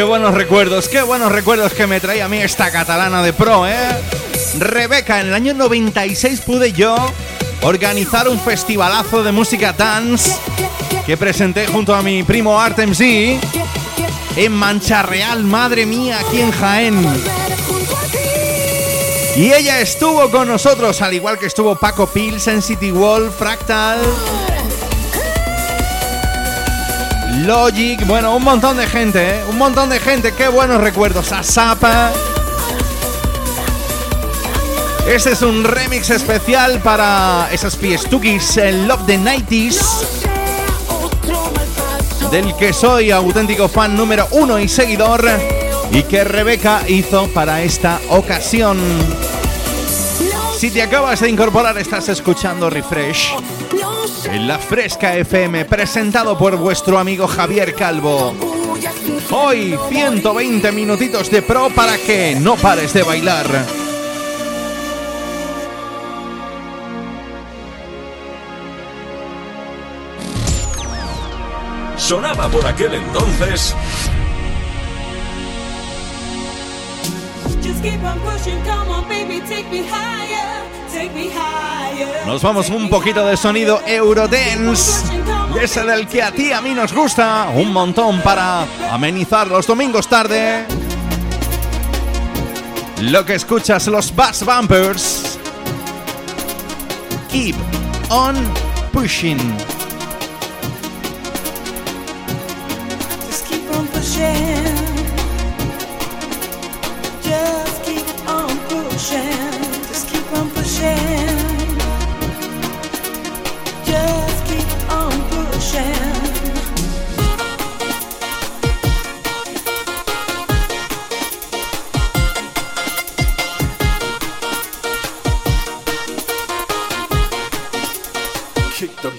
Qué 0.00 0.04
buenos 0.04 0.32
recuerdos, 0.32 0.88
qué 0.88 1.02
buenos 1.02 1.30
recuerdos 1.30 1.74
que 1.74 1.86
me 1.86 2.00
trae 2.00 2.22
a 2.22 2.28
mí 2.28 2.38
esta 2.38 2.70
catalana 2.70 3.22
de 3.22 3.34
pro, 3.34 3.66
¿eh? 3.66 3.76
Rebeca, 4.58 5.20
en 5.20 5.26
el 5.26 5.34
año 5.34 5.52
96 5.52 6.40
pude 6.40 6.72
yo 6.72 6.96
organizar 7.60 8.26
un 8.26 8.40
festivalazo 8.40 9.22
de 9.22 9.30
música 9.30 9.74
dance 9.74 10.32
que 11.04 11.18
presenté 11.18 11.66
junto 11.66 11.94
a 11.94 12.00
mi 12.00 12.22
primo 12.22 12.58
Artem 12.58 12.94
Z 12.94 13.46
en 14.36 14.52
Mancha 14.52 15.02
Real, 15.02 15.44
madre 15.44 15.84
mía, 15.84 16.20
aquí 16.26 16.40
en 16.40 16.50
Jaén. 16.50 17.06
Y 19.36 19.52
ella 19.52 19.80
estuvo 19.80 20.30
con 20.30 20.48
nosotros, 20.48 21.02
al 21.02 21.12
igual 21.12 21.38
que 21.38 21.44
estuvo 21.44 21.76
Paco 21.76 22.06
Pilsen, 22.06 22.62
City 22.62 22.90
Wall, 22.90 23.30
Fractal. 23.30 24.00
Logic, 27.50 28.06
bueno, 28.06 28.36
un 28.36 28.44
montón 28.44 28.76
de 28.76 28.86
gente, 28.86 29.28
¿eh? 29.28 29.44
Un 29.48 29.58
montón 29.58 29.88
de 29.88 29.98
gente, 29.98 30.32
qué 30.32 30.46
buenos 30.46 30.80
recuerdos. 30.80 31.32
Asapa. 31.32 32.12
Este 35.04 35.32
es 35.32 35.42
un 35.42 35.64
remix 35.64 36.10
especial 36.10 36.78
para 36.78 37.48
esas 37.50 37.76
fiestukis 37.76 38.56
en 38.56 38.86
Love 38.86 39.04
the 39.04 39.18
90s. 39.18 39.80
Del 42.30 42.54
que 42.54 42.72
soy 42.72 43.10
auténtico 43.10 43.66
fan 43.66 43.96
número 43.96 44.28
uno 44.30 44.60
y 44.60 44.68
seguidor. 44.68 45.28
Y 45.90 46.04
que 46.04 46.22
Rebeca 46.22 46.82
hizo 46.86 47.26
para 47.34 47.62
esta 47.62 48.00
ocasión. 48.10 48.78
Si 50.56 50.70
te 50.70 50.82
acabas 50.82 51.18
de 51.18 51.28
incorporar, 51.30 51.76
estás 51.78 52.08
escuchando 52.10 52.70
Refresh 52.70 53.34
en 54.26 54.48
la 54.48 54.58
Fresca 54.58 55.16
FM, 55.16 55.64
presentado 55.64 56.36
por 56.36 56.56
vuestro 56.56 56.98
amigo 56.98 57.26
Javier 57.26 57.74
Calvo. 57.74 58.34
Hoy 59.30 59.78
120 59.88 60.72
minutitos 60.72 61.30
de 61.30 61.42
pro 61.42 61.70
para 61.70 61.96
que 61.96 62.36
no 62.40 62.56
pares 62.56 62.92
de 62.92 63.02
bailar. 63.02 63.46
Sonaba 71.96 72.48
por 72.48 72.66
aquel 72.66 72.94
entonces 72.94 73.74
Just 77.62 77.82
keep 77.82 78.02
on 78.02 78.18
pushing, 78.20 78.60
come 78.64 78.88
on, 78.88 79.08
baby, 79.08 79.40
take 79.40 79.70
me 79.70 79.82
higher. 79.82 80.59
Nos 82.26 82.42
vamos 82.42 82.68
un 82.68 82.88
poquito 82.88 83.24
de 83.26 83.36
sonido 83.36 83.80
Eurodance. 83.86 85.04
Ese 85.60 85.82
del 85.82 86.06
que 86.06 86.22
a 86.22 86.30
ti 86.30 86.48
y 86.48 86.52
a 86.52 86.60
mí 86.60 86.74
nos 86.74 86.92
gusta 86.92 87.50
un 87.54 87.72
montón 87.72 88.20
para 88.22 88.66
amenizar 88.90 89.48
los 89.48 89.66
domingos 89.66 90.08
tarde. 90.08 90.64
Lo 93.00 93.24
que 93.24 93.34
escuchas, 93.34 93.86
los 93.86 94.14
Bass 94.14 94.44
Bumpers. 94.44 95.38
Keep 97.30 97.56
on 98.10 98.36
pushing. 98.92 99.38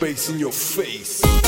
Bass 0.02 0.30
in 0.30 0.40
your 0.40 0.52
face. 0.52 1.41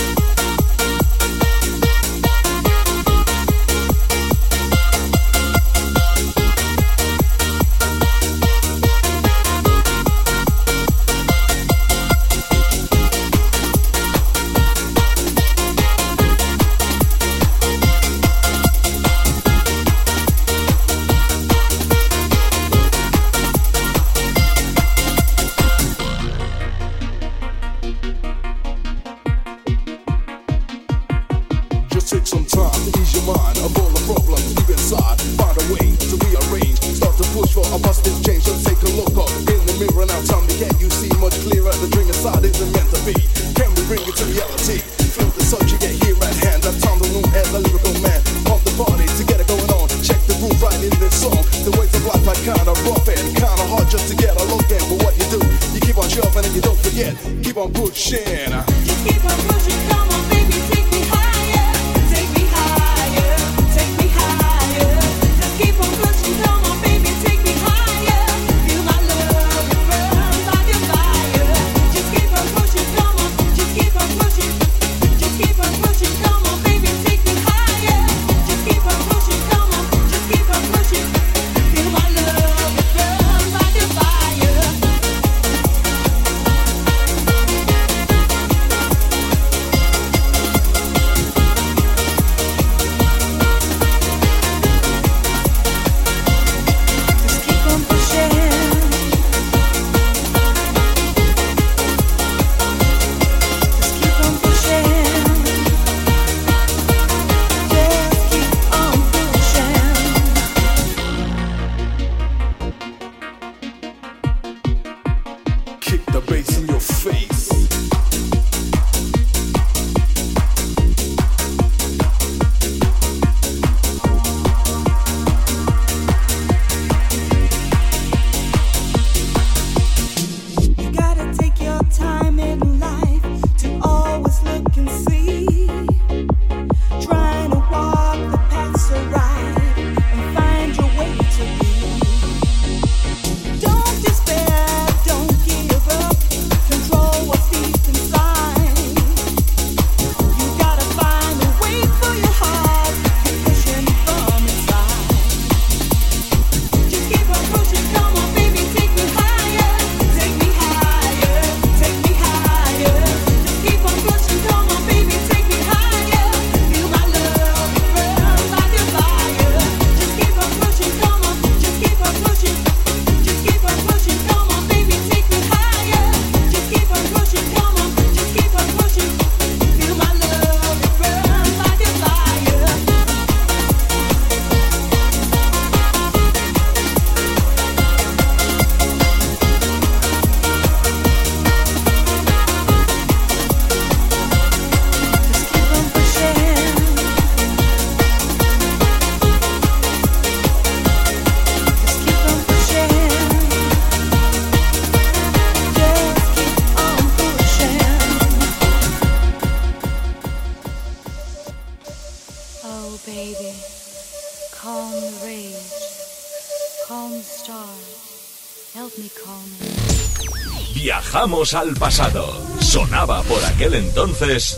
Al 221.51 221.73
pasado. 221.75 222.41
Sonaba 222.61 223.21
por 223.23 223.43
aquel 223.43 223.73
entonces. 223.73 224.57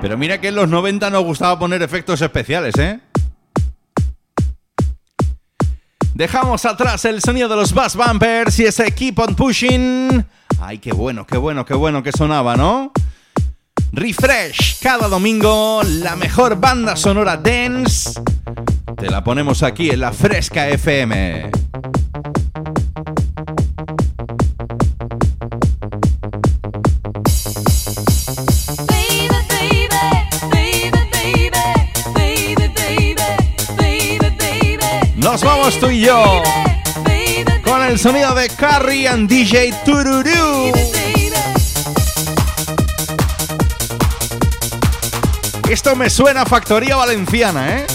Pero 0.00 0.16
mira 0.16 0.40
que 0.40 0.48
en 0.48 0.54
los 0.54 0.66
90 0.66 1.10
nos 1.10 1.22
gustaba 1.24 1.58
poner 1.58 1.82
efectos 1.82 2.22
especiales, 2.22 2.74
¿eh? 2.78 3.00
Dejamos 6.14 6.64
atrás 6.64 7.04
el 7.04 7.20
sonido 7.20 7.50
de 7.50 7.56
los 7.56 7.74
Bass 7.74 7.96
Bumpers 7.96 8.58
y 8.60 8.64
ese 8.64 8.90
Keep 8.90 9.18
on 9.18 9.36
Pushing. 9.36 10.26
Ay, 10.58 10.78
qué 10.78 10.92
bueno, 10.94 11.26
qué 11.26 11.36
bueno, 11.36 11.66
qué 11.66 11.74
bueno 11.74 12.02
que 12.02 12.12
sonaba, 12.12 12.56
¿no? 12.56 12.92
Refresh 13.92 14.80
cada 14.80 15.08
domingo, 15.08 15.82
la 15.84 16.16
mejor 16.16 16.58
banda 16.58 16.96
sonora 16.96 17.36
dance 17.36 18.18
te 19.04 19.10
la 19.10 19.22
ponemos 19.22 19.62
aquí 19.62 19.90
en 19.90 20.00
la 20.00 20.12
Fresca 20.12 20.66
FM. 20.66 21.50
Nos 35.16 35.44
vamos 35.44 35.78
tú 35.78 35.90
y 35.90 36.00
yo 36.00 36.42
con 37.62 37.82
el 37.82 37.98
sonido 37.98 38.34
de 38.34 38.48
Carrie 38.48 39.06
and 39.06 39.28
DJ 39.28 39.74
Tururu. 39.84 40.72
Esto 45.68 45.94
me 45.94 46.08
suena 46.08 46.40
a 46.40 46.46
factoría 46.46 46.96
valenciana, 46.96 47.80
¿eh? 47.80 47.86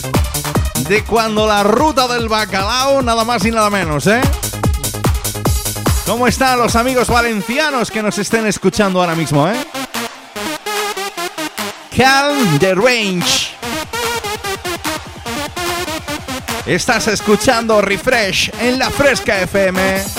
desde 0.89 1.03
cuando 1.03 1.45
la 1.45 1.61
ruta 1.61 2.07
del 2.07 2.27
bacalao, 2.27 3.03
nada 3.03 3.23
más 3.23 3.45
y 3.45 3.51
nada 3.51 3.69
menos, 3.69 4.07
¿eh? 4.07 4.21
¿Cómo 6.03 6.25
están 6.25 6.57
los 6.57 6.75
amigos 6.75 7.09
valencianos 7.09 7.91
que 7.91 8.01
nos 8.01 8.17
estén 8.17 8.47
escuchando 8.47 8.99
ahora 8.99 9.13
mismo, 9.13 9.47
eh? 9.47 9.53
Calm 11.95 12.57
the 12.57 12.73
Range. 12.73 13.49
Estás 16.65 17.07
escuchando 17.07 17.81
Refresh 17.81 18.49
en 18.59 18.79
la 18.79 18.89
Fresca 18.89 19.39
FM. 19.41 20.18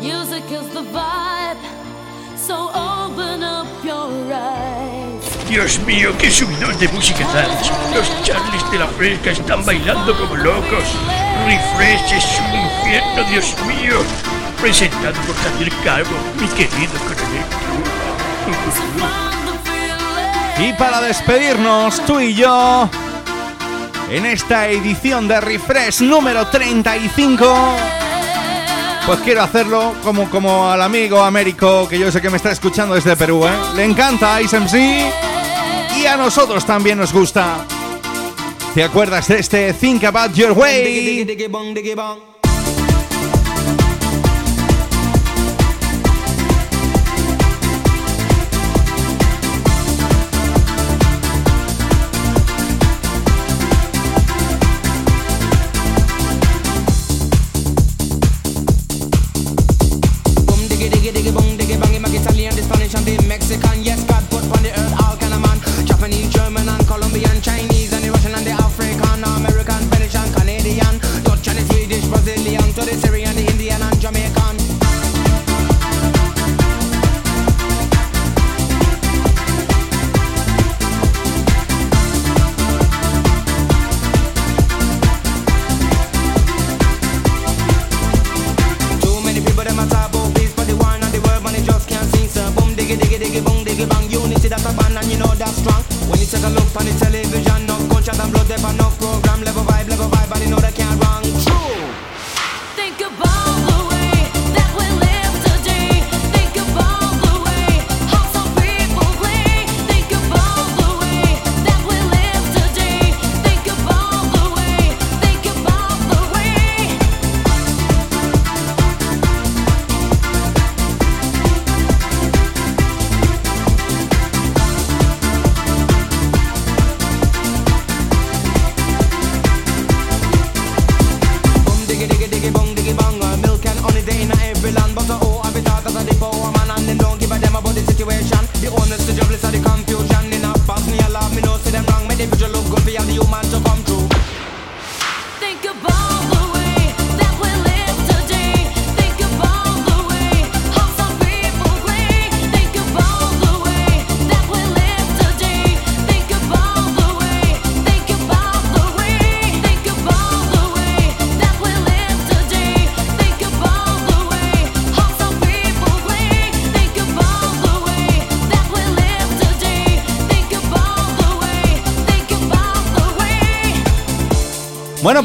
Music 0.00 0.44
is 0.52 0.68
the 0.72 0.82
vibe, 0.94 1.58
so 2.36 2.70
open 2.72 3.42
up 3.42 3.66
your 3.82 4.12
eyes. 4.32 5.48
Dios 5.48 5.80
mío, 5.80 6.12
qué 6.20 6.30
subidón 6.30 6.78
de 6.78 6.86
música 6.88 7.26
dance. 7.34 7.72
Los 7.92 8.06
charles 8.22 8.70
de 8.70 8.78
la 8.78 8.86
fresca 8.86 9.30
están 9.32 9.66
bailando 9.66 10.16
como 10.16 10.36
locos. 10.36 10.84
Refresh 11.46 12.12
es 12.12 12.38
un 12.38 12.54
infierno, 12.60 13.24
Dios 13.28 13.56
mío. 13.66 14.04
Presentado 14.60 15.20
por 15.26 15.34
Javier 15.34 15.72
Calvo, 15.82 16.16
mi 16.40 16.46
querido 16.48 16.92
coronel. 17.08 17.44
Y 20.60 20.72
para 20.74 21.00
despedirnos, 21.00 22.00
tú 22.06 22.20
y 22.20 22.34
yo 22.34 22.88
en 24.10 24.26
esta 24.26 24.68
edición 24.68 25.28
de 25.28 25.40
Refresh 25.40 26.02
número 26.02 26.46
35. 26.46 27.76
Pues 29.06 29.20
quiero 29.20 29.42
hacerlo 29.42 29.94
como, 30.02 30.28
como 30.30 30.70
al 30.70 30.82
amigo 30.82 31.22
Américo, 31.22 31.88
que 31.88 31.98
yo 31.98 32.10
sé 32.10 32.20
que 32.20 32.30
me 32.30 32.36
está 32.36 32.50
escuchando 32.50 32.94
desde 32.94 33.16
Perú, 33.16 33.46
¿eh? 33.46 33.52
Le 33.74 33.84
encanta 33.84 34.40
Ice 34.42 34.58
MC 34.58 35.10
y 35.98 36.06
a 36.06 36.16
nosotros 36.16 36.64
también 36.66 36.98
nos 36.98 37.12
gusta. 37.12 37.64
¿Te 38.74 38.84
acuerdas 38.84 39.28
de 39.28 39.38
este 39.38 39.72
Think 39.72 40.04
About 40.04 40.32
Your 40.34 40.52
Way? 40.52 41.24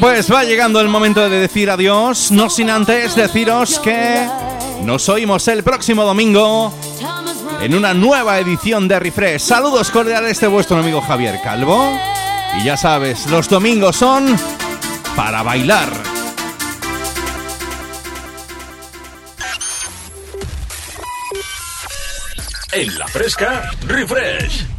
pues 0.03 0.29
va 0.29 0.43
llegando 0.43 0.81
el 0.81 0.89
momento 0.89 1.29
de 1.29 1.39
decir 1.39 1.69
adiós, 1.69 2.29
no 2.29 2.49
sin 2.49 2.69
antes 2.69 3.15
deciros 3.15 3.79
que 3.79 4.27
nos 4.81 5.07
oímos 5.07 5.47
el 5.47 5.63
próximo 5.63 6.03
domingo 6.03 6.73
en 7.61 7.73
una 7.73 7.93
nueva 7.93 8.37
edición 8.37 8.89
de 8.89 8.99
Refresh. 8.99 9.39
Saludos 9.39 9.89
cordiales 9.91 10.41
de 10.41 10.47
vuestro 10.47 10.75
amigo 10.75 10.99
Javier 10.99 11.39
Calvo. 11.41 11.97
Y 12.59 12.65
ya 12.65 12.75
sabes, 12.75 13.27
los 13.27 13.47
domingos 13.47 13.95
son 13.95 14.37
para 15.15 15.41
bailar. 15.41 15.87
En 22.73 22.99
la 22.99 23.07
fresca, 23.07 23.71
Refresh. 23.87 24.72